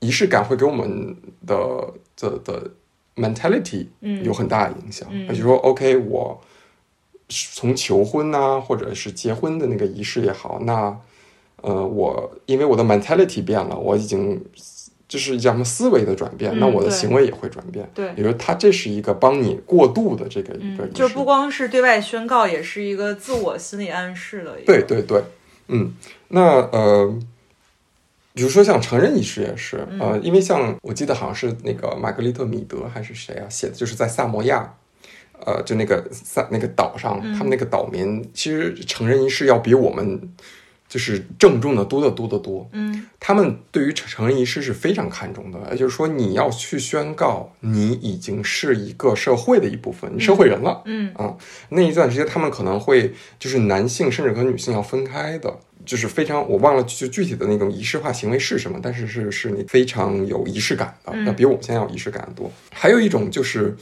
[0.00, 2.70] 仪式感会给我们的的的
[3.16, 4.22] mentality 嗯。
[4.24, 5.08] 有很大的影响。
[5.10, 5.22] 嗯。
[5.22, 6.40] 也就是说，OK，我
[7.28, 10.96] 从求婚呐、或者是结婚的那个仪式也好，那
[11.62, 14.42] 呃，我因为我的 mentality 变了，我已经
[15.08, 17.88] 就是叫什么思维的转变，嗯那我的行为也会转变。
[17.94, 20.86] 对也就是它这是一个帮你过渡的这个一个。
[20.88, 24.66] 就是不光是对外宣告，也是一个自我心理暗示的一个。
[24.66, 25.22] 对对对，
[25.68, 25.94] 嗯，
[26.28, 27.18] 那呃，
[28.34, 34.74] 比如说像成人仪式也是，呃，因为像我记得好像是那个玛格丽特米德还是谁啊写的，就是在萨摩亚，
[35.44, 40.20] 呃，就那个萨那个岛上，他们那个岛民其实成人仪式要比我们
[40.88, 42.68] 就是郑重的多得多得多。
[42.72, 50.82] 嗯他们对于成人仪式是非常看重的，也就是说你要去宣告你已经是一个社会的一部分，你社会人了。
[50.86, 51.36] 嗯啊，
[51.70, 55.58] 那一段时间他们可能会就是男性甚至跟女性要分开的，
[55.88, 62.50] 就是非常我忘了就具体的那种仪式化行为是什么，但是是是你非常有仪式感的，嗯要比我们现在有仪式感多。
[62.70, 63.74] 还有一种就是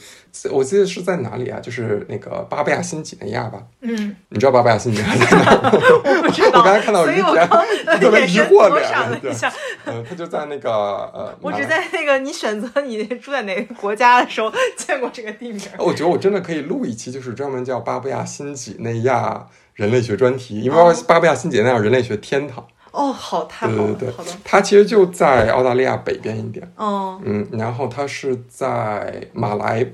[0.51, 1.59] 我记得是在哪里啊？
[1.59, 3.61] 就是那个巴布亚新几内亚吧？
[3.81, 5.71] 嗯，你知道巴布亚新几内亚在哪儿吗？
[6.05, 9.51] 我不知道， 我刚才看到所以我于田刚特别 疑惑脸躲闪了对一下。
[9.85, 15.61] 嗯，他就在那个呃，我只在那个你选择你住在哪个国家的时候见过这个地名。
[15.77, 19.45] 我觉得我真的可以录一期，就是专门叫巴布亚新几内亚
[19.77, 22.67] 人类学专题，因为哦巴布亚新几内亚人类学天堂。
[22.91, 24.11] 哦，好，太对好了，对对。
[24.11, 29.85] 好的，它其实就在澳大利亚北边一点，哦，嗯，然后它是在马来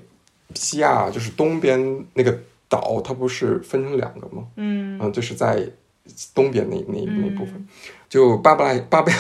[0.56, 2.36] 西亚就是东边那个
[2.70, 4.44] 岛，它不是分成两个吗？
[4.56, 4.98] 嗯。
[5.02, 5.68] 嗯，就是在
[6.34, 7.54] 东边那那那部分。
[7.58, 7.68] 嗯，
[8.14, 9.18] 就巴布亚巴布亚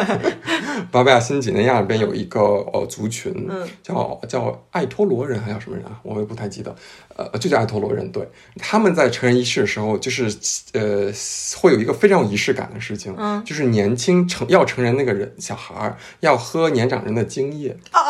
[0.90, 6.00] 巴布亚新几内亚那边有一个呃族群，嗯叫叫爱托罗人，还叫什么人啊？
[6.02, 6.74] 我也不太记得，
[7.14, 8.10] 呃，就叫爱托罗人。
[8.10, 8.26] 对，
[8.56, 10.34] 他们在成人仪式的时候，就是
[10.72, 11.12] 呃，
[11.60, 18.00] 会有一个非常有仪式感的事情，嗯就是年轻成要成人那个人小孩儿要喝年长人的精液，啊，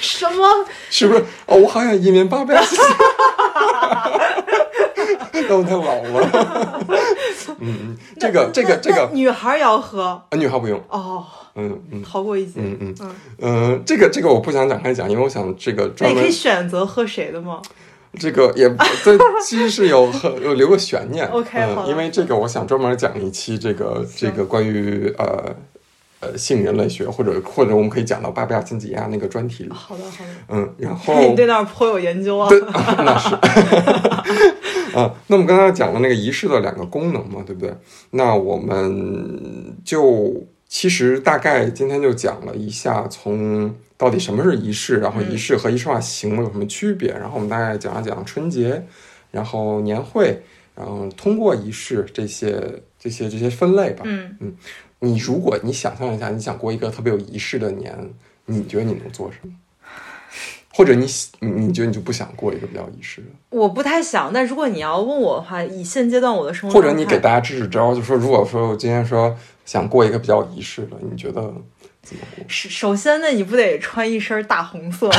[0.00, 0.46] 什么？
[0.90, 1.24] 是不是？
[1.46, 2.62] 哦，我好想移民巴布亚
[5.10, 6.80] 新几内亚，但我太老了。
[6.88, 10.80] 嗯， 嗯，这个这个这个，女孩也要喝啊女孩不用。
[10.88, 12.54] 哦，嗯嗯逃过一劫。
[12.56, 17.60] 嗯嗯嗯，嗯，这个这个我不想展开讲，因为我想这个那你可专门以选择喝谁的吗？
[18.18, 18.68] 这个也
[19.04, 21.24] 这其实是有很有留个悬念。
[21.30, 25.54] OK，好嗯，因为这个我想专门讲一期这个这个关于呃
[26.20, 29.70] 呃性人类学，或者或者我们可以讲到巴布亚新几内亚那个专题里。
[29.70, 30.30] 好的，好的。
[30.48, 32.48] 嗯，然后 你对那儿颇有研究啊。
[32.48, 32.60] 对，
[33.04, 33.34] 那是。
[34.96, 37.72] 啊，那我们刚才讲了那个仪式的两个功能嘛，对不对？
[38.10, 48.84] 那我们就其实大概今天就讲了一下，从到底什么是仪式，然后仪式和仪式化行为有什么区别，然后我们大概讲一讲春节，
[49.30, 50.42] 然后年会，
[50.74, 52.60] 然后通过仪式这些
[52.98, 54.02] 这些这些分类吧。
[54.04, 54.36] 嗯，
[55.00, 57.96] 你如果你想象一下，你想过一个特别有仪式的年，
[58.46, 59.52] 你觉得你能做什么？
[60.72, 61.04] 或者你
[61.40, 63.26] 你你觉得你就不想过一个比较仪式的？
[63.50, 71.42] 我不太想，但如果你要问我的话，以现阶段我的生活或，者你给大家支支招，就说如果说我今天说想过一个比较仪式的，你觉得
[72.02, 72.44] 怎么过？
[72.48, 75.10] 首首先呢，你不得穿一身大红色，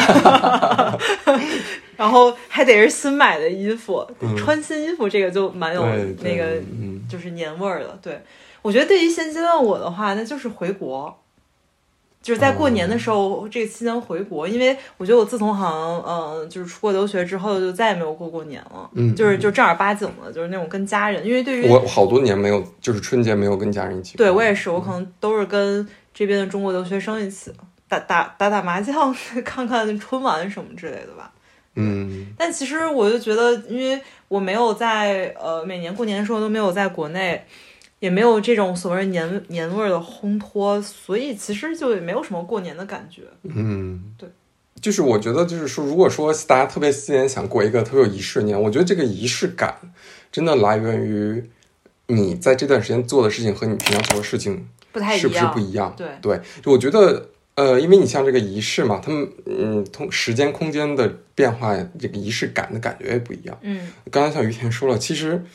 [1.97, 4.07] 然后还得是新买的衣服，
[4.37, 5.85] 穿新衣服这个就蛮有
[6.23, 7.99] 那个嗯就是年味儿的。
[8.01, 8.19] 对
[8.61, 11.17] 我觉得对于现阶段我的话，那就是回国。
[12.21, 18.87] 就是在过年的时候，这个期间回国，因为我觉得我自从好像，嗯、就是出国留学之后，就再也没有过过年了。
[18.93, 24.17] 嗯就是就正儿八经的，就是那种跟家人，因为对于我好多年没有，就是春节没有跟家人一起。
[24.17, 27.51] 对我也是，我可能都是跟这边的中国留学生一起
[27.87, 29.11] 打打打打麻将，
[29.43, 31.31] 看看春晚什么之类的吧。
[31.73, 37.43] 嗯但其实我就觉得，因为我没有在呃每年过年的时候都没有在国内，
[38.01, 43.21] 也没有这种所谓年年味儿的烘托，所以其实就也没有什么过年的感觉。
[43.43, 44.27] 嗯，对。
[44.81, 49.77] 就是我觉得，就是说，如果说大家特别今年想过一个特别有仪式的年，我觉得这个仪式感
[50.31, 51.47] 真的来源于
[52.07, 55.93] 你在这段时间做的事情和你平常做的事情不太是不是不一样？
[55.95, 63.55] 对对，就我觉得，呃，因为你像这个仪式嘛，他们嗯，同时间空间的变化，这个仪式感的感觉也不一样。
[63.61, 65.45] 嗯刚才像于田说了，其实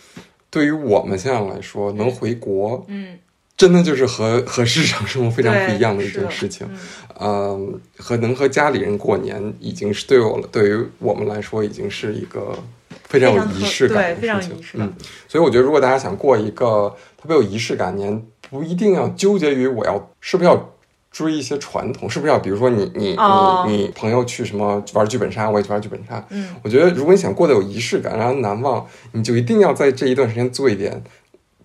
[0.56, 3.18] 对于我们现在来说，能回国，嗯，
[3.58, 6.66] 真的就是和和日常生活非常不一样的一件事情。
[6.70, 6.78] 嗯
[7.20, 12.58] 嗯，和能和家里人过年，已经是对我对于我们来说，已经是一个
[13.04, 14.56] 非常有仪式感的事情。
[14.72, 14.90] 嗯，
[15.28, 16.88] 所以我觉得，如果大家想过一个
[17.20, 20.72] 特别有仪式感年，不一定要纠结于我要是不是要
[21.16, 26.22] 追一些传统，是不是要比如说你你、哦你你朋友去什么玩剧本杀，我也去玩剧本杀。
[26.28, 31.02] 嗯，我觉得，如果你想过得有仪式感，让人难忘，你就一定要在这一段时间做一点，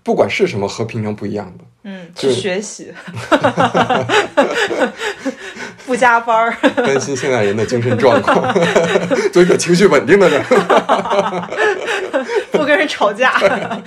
[0.04, 1.66] 不管是什么和平常不一样的。
[1.84, 2.94] 嗯，就去学习，
[5.86, 6.56] 不加班儿。
[6.76, 8.56] 担心现在人的精神状况，
[9.34, 10.42] 做一个情绪稳定的人。
[12.52, 13.34] 不跟人吵架。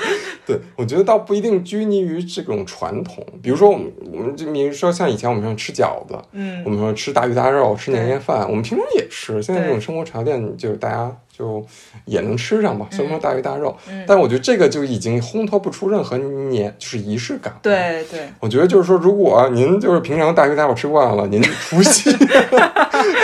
[0.46, 3.24] 对，我觉得倒不一定拘泥于这种传统。
[3.42, 9.42] 比如说，我们我们就比如说像以前我们说吃饺子，嗯我们说吃大鱼大肉，吃年夜饭，我们平常也吃。
[9.42, 11.64] 现在这种生活条件，就是大家就
[12.04, 22.10] 也能吃上吧，虽然说大鱼大肉，嗯但我觉得这个就已经烘托不出任何年就是仪式感。，对对，我觉得就是说，如果您就是平常大鱼大肉吃惯了，您除夕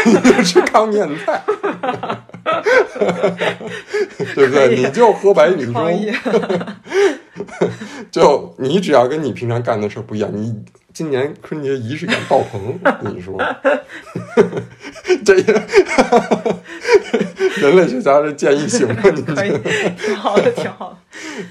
[0.06, 1.42] 您就吃糠面菜，
[4.34, 4.76] 对不对？
[4.76, 6.40] 你就喝白米创意粥。
[8.10, 10.54] 就你只要跟你平常干的事儿不一样，你
[10.92, 13.38] 今年春节仪式感爆棚， 我跟你说，
[15.24, 15.34] 这
[17.60, 18.96] 人类学家是建议行吗？
[19.14, 19.52] 你可以，
[19.98, 20.96] 挺好的，挺好的。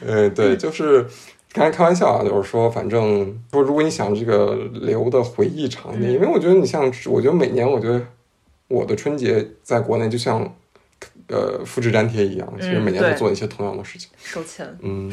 [0.06, 1.06] 呃，对，就是
[1.54, 8.02] 刚才开玩笑啊，就是说，反正说，如果你想这个留的回忆长一点，嗯因为我觉得你像，我觉得每年，我觉得
[8.68, 10.54] 我的春节在国内就像
[11.28, 14.10] 呃复制粘贴一样，其实嗯每年都做一些同样的事情。
[14.18, 15.12] 收钱，嗯，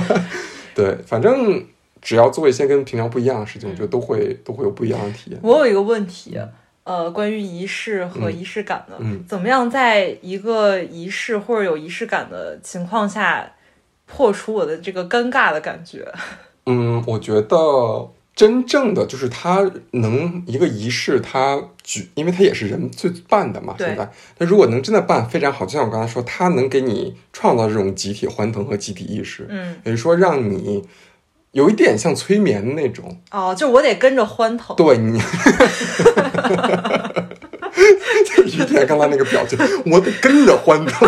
[0.74, 1.64] 对，反正
[2.00, 5.40] 只要做一些跟平常不一样的事情，我觉得都会都会有不一样的体验。
[5.42, 6.38] 我有一个问题，
[6.84, 13.52] 呃，关于仪式和仪式感的，嗯怎么样在一个仪式或者有仪式感的情况下，
[14.06, 16.06] 破除我的这个尴尬的感觉？
[16.66, 23.74] 嗯，我觉得真正的就是他能一个仪式，他举，因为他也是人最办的嘛。
[23.76, 30.82] 对现在，那如果能真的办非常好，就像我刚才说，他能给你创造这种集体欢腾和集体意识，嗯，也就是说让你
[31.52, 35.20] 有一点像催眠那种，哦，就我得跟着欢腾，对你。
[38.24, 39.58] 就于田刚才那个表情，
[39.92, 41.06] 我得跟着欢腾。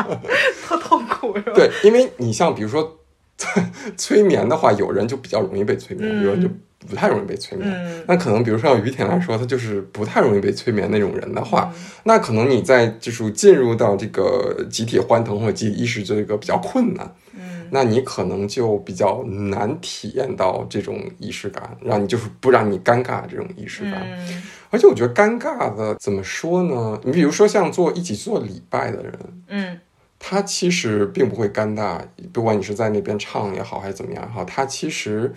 [0.64, 1.52] 特痛苦是吧？
[1.54, 2.98] 对，因为你像比如说
[3.96, 6.48] 催眠的话，有人就比较容易被催眠，嗯有人就
[6.88, 7.70] 不太容易被催眠。
[7.70, 24.02] 嗯那可能比如说像于田来说，他就是不太容易被催眠那种人的话，嗯那可能你在就是进入到这个集体欢腾或者集体意识这个比较困难，嗯那你可能就比较难体验到这种仪式感，让你就是不让你尴尬这种仪式感。
[24.04, 26.98] 嗯而且我觉得尴尬的怎么说呢？
[27.04, 29.12] 你比如说像做一起做礼拜的人，
[29.48, 29.78] 嗯
[30.24, 32.00] 他其实并不会尴尬，
[32.32, 35.34] 不管你是在那边唱也好，还是怎么样也好，他其实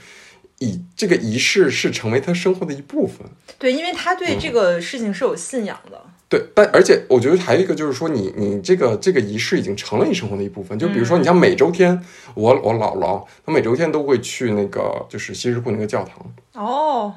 [0.60, 3.28] 以这个仪式是成为他生活的一部分。
[3.58, 4.18] 对，因为他嗯。
[4.20, 10.78] 对这个事情是有信仰的，对，但而且我觉得还有一个就是说你，你这个这个仪式已经成了你生活的一部分。
[10.78, 12.00] 就比如说，你像每周天，
[12.36, 17.14] 我我姥姥她每周天都会去那个就是西什库那个教堂，哦，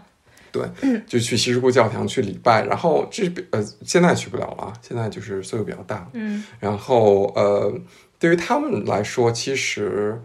[0.52, 0.66] 对，
[1.06, 2.64] 就去西什库教堂去礼拜。
[2.64, 7.72] 然后这呃现在去不了了，现在就是岁数比较大，嗯然后呃，
[8.18, 10.20] 对于他们来说，其实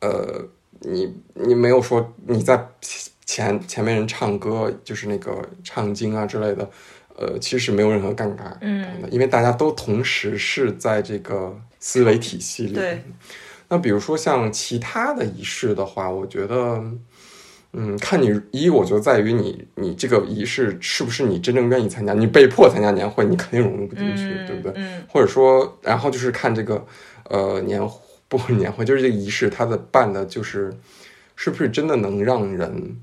[0.00, 0.48] 呃，
[0.80, 2.68] 你你没有说你在
[3.24, 6.70] 前前面人唱歌，就是那个唱经啊之类的，
[7.16, 12.72] 呃，其实没有任何尴尬嗯，因为大家都同时是在这个思维体系里。
[12.72, 13.02] 对，
[13.68, 16.82] 那比如说像其他的仪式的话，我觉得。
[17.72, 22.14] 嗯，看你一，我觉得在于你，你这个仪式是不是你真正愿意参加？
[22.14, 24.72] 你被迫参加年会，你肯定融入不进去，嗯对不对？
[24.76, 26.86] 嗯或者说，然后就是看这个
[27.28, 27.80] 呃年
[28.28, 30.72] 不是年会，就是这个仪式，它的办的就是
[31.34, 32.96] 是不是真的能让人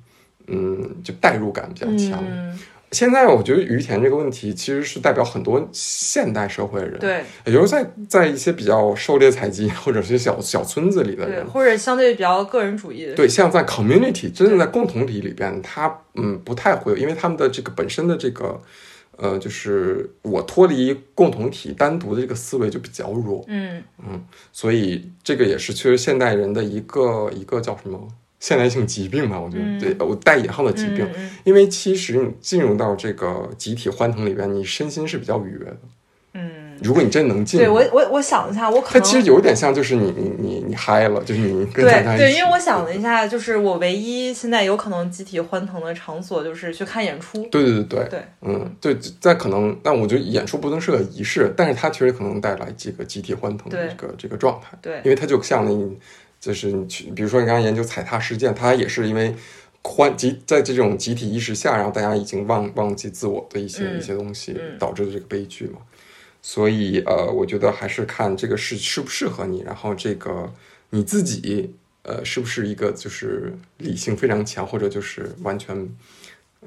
[0.47, 2.23] 嗯就代入感比较强。
[2.27, 2.59] 嗯，
[2.93, 7.23] 现在我觉得于田这个问题其实是代表很多现代社会的人，，对。
[7.45, 11.45] 也就是在在一些比较狩猎采集或者是小小村子里的对，人。
[11.47, 18.61] 或者相对比较个人主义的，对，像在 community 真正在共同体里边，他嗯不太会有，因为他们的这个本身的这个
[19.17, 23.83] 呃，就是我脱离共同体单独的这个思维就比较弱，嗯。
[24.05, 28.07] 嗯所以这个也是确实现代人的一个一个叫什么
[28.43, 29.39] 现代性疾病吧？
[29.39, 29.79] 我觉得，嗯。
[29.79, 31.07] 对我带引号的疾病，
[31.45, 35.77] 因为其实你进入到这个集体欢腾里边，你身心是比较愉悦的。
[36.33, 53.95] 嗯，如果你真能进，对我我我想一下，我可能它其实有点像，就是你你你你嗨了，就是你跟大家对对，因为我想了一下，就是我唯一现在有可能集体欢腾的场所就是去看演出，对对对对，对，嗯，对，在可能，但我觉得演出不能是个仪式，但是它确实可能带来这个集体欢腾的对。
[53.95, 54.97] 这个这个状态，对。
[55.05, 55.95] 因为它就像你，
[56.43, 59.33] 就是你去，比如说你刚刚研究踩踏事件，它也是因为
[59.81, 64.77] 宽集在这种集体意识下，然后大家已经忘忘记自我的一些、嗯一些东西嗯。
[64.77, 65.79] 导致的这个悲剧嘛，
[66.41, 70.51] 所以呃，我觉得还是看这个适适不适合你，然后这个
[70.89, 75.73] 你自己呃是不是一个就是理性非常强，或者就是完全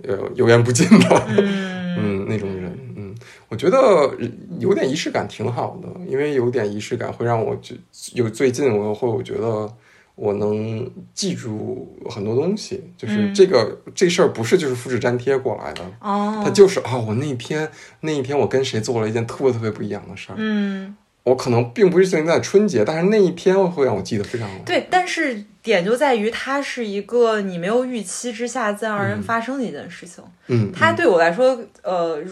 [0.05, 1.27] 呃油盐不进的。
[1.37, 1.77] 嗯。
[1.99, 3.06] 嗯，那种人，嗯，
[3.49, 4.13] 我觉得
[4.59, 7.75] 有点仪式感挺好的，因为有点仪式感会让我就
[8.15, 9.73] 有最近我会我觉得
[10.15, 13.35] 我能记住很多东西，就是嗯。
[13.35, 17.69] 这个、这事儿不是就是复制粘贴过来的，哦，它就是啊、我那天
[18.01, 20.97] 那一天我跟谁做了一件特别特别不一样的事儿，嗯。
[21.25, 30.23] 我可能并不是现在春节，但是那一天会让我记得非常对，但是点就在于它是一个你没有预期之下自然而然发生的一件事情。
[30.47, 32.23] 嗯，它对我来说，呃，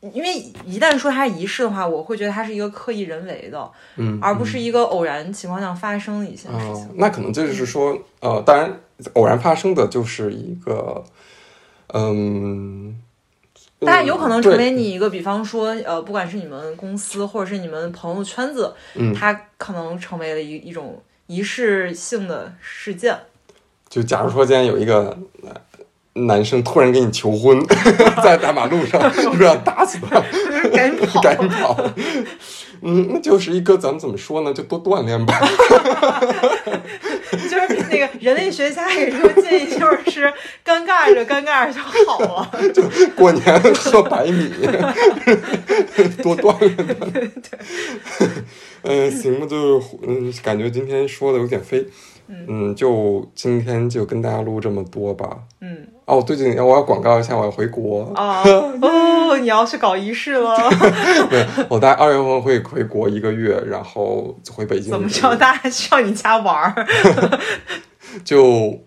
[0.00, 0.34] 因为
[0.64, 6.88] 一旦说它是仪式的话，我会觉得它是一个刻意人为的，嗯，而不是一个偶然情况下发生的一些事情。
[6.94, 8.80] 那可能就是说，呃，当然
[9.14, 11.04] 偶然发生的就是一个，
[11.88, 13.00] 嗯。
[13.80, 23.14] 大家有可能成为你一个，比方说，呃，不管是你们公司或者是你们朋友圈子，嗯，它可能成为了一一种仪式性的事件。
[23.90, 25.16] 就假如说今天有一个
[26.16, 27.60] 男生突然给你求婚，
[28.24, 30.20] 在大马路上，是不是要打死他？
[30.74, 31.20] 赶紧跑！
[31.22, 31.76] 赶紧跑！
[32.82, 34.52] 嗯，那就是一个咱们怎么说呢？
[34.52, 35.40] 就多锻炼吧。
[37.32, 40.32] 就是那个人类学家给出建议，就是
[40.64, 42.50] 尴尬着尴尬着就好了。
[42.72, 42.82] 就
[43.16, 44.50] 过年喝白米，
[46.22, 47.32] 多锻炼锻炼。
[48.82, 51.86] 嗯，行吧，就嗯，感觉今天说的有点飞。
[52.28, 55.38] 嗯，就今天就跟大家录这么多吧。
[55.60, 55.86] 嗯。
[56.04, 58.42] 哦，最近我要广告一下，我要回国啊。
[58.80, 60.56] 哦，你要去搞仪式了？
[61.28, 64.90] 对，我大概二月份会回国一个月，然后回北京。
[64.90, 65.34] 怎么着？
[65.36, 66.86] 大家去你家玩儿？
[68.24, 68.85] 就。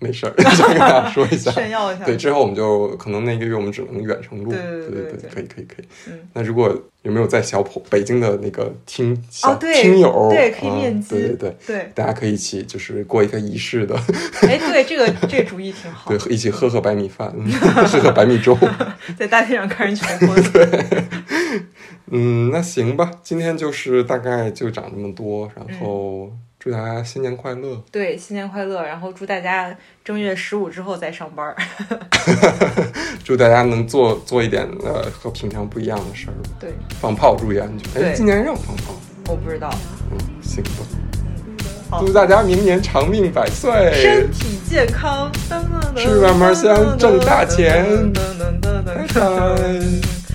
[0.00, 2.04] 没事儿， 就跟大家说一下，炫耀一下。
[2.04, 4.50] 对，之后我们就可能那个月我们只能远程录。
[4.50, 5.84] 对对对对，可以可以可以。
[6.08, 13.94] 嗯，那如果有没有在小普北京的那个听哦，听友，对，可以面基，对对对对，大家可以一起就是过一个仪式的。
[14.42, 16.10] 哎，对，这个这个主意挺好。
[16.10, 17.30] 对，一起喝喝白米饭，
[17.86, 18.56] 喝喝白米粥，
[19.18, 20.42] 在大街上看人求婚。
[20.52, 21.04] 对，
[22.10, 26.30] 嗯，那行吧，今天就是大概就讲这么多，然后。
[26.62, 27.82] 祝大家新年快乐！
[27.90, 28.82] 对，新年快乐！
[28.82, 31.56] 然后祝大家正月十五之后再上班。
[33.24, 36.34] 祝大家能做做一点呃和平常不一样的事儿。
[36.60, 38.04] 对，放炮注意安全。
[38.04, 38.92] 哎，今年让放炮？
[39.28, 39.70] 我不知道。
[40.12, 40.70] 嗯，行吧。
[40.92, 40.96] 嗯
[41.98, 45.28] 祝大家明年长命百岁，身体健康，
[45.96, 48.12] 吃嘛嘛香，挣大钱。
[48.62, 50.29] 拜拜。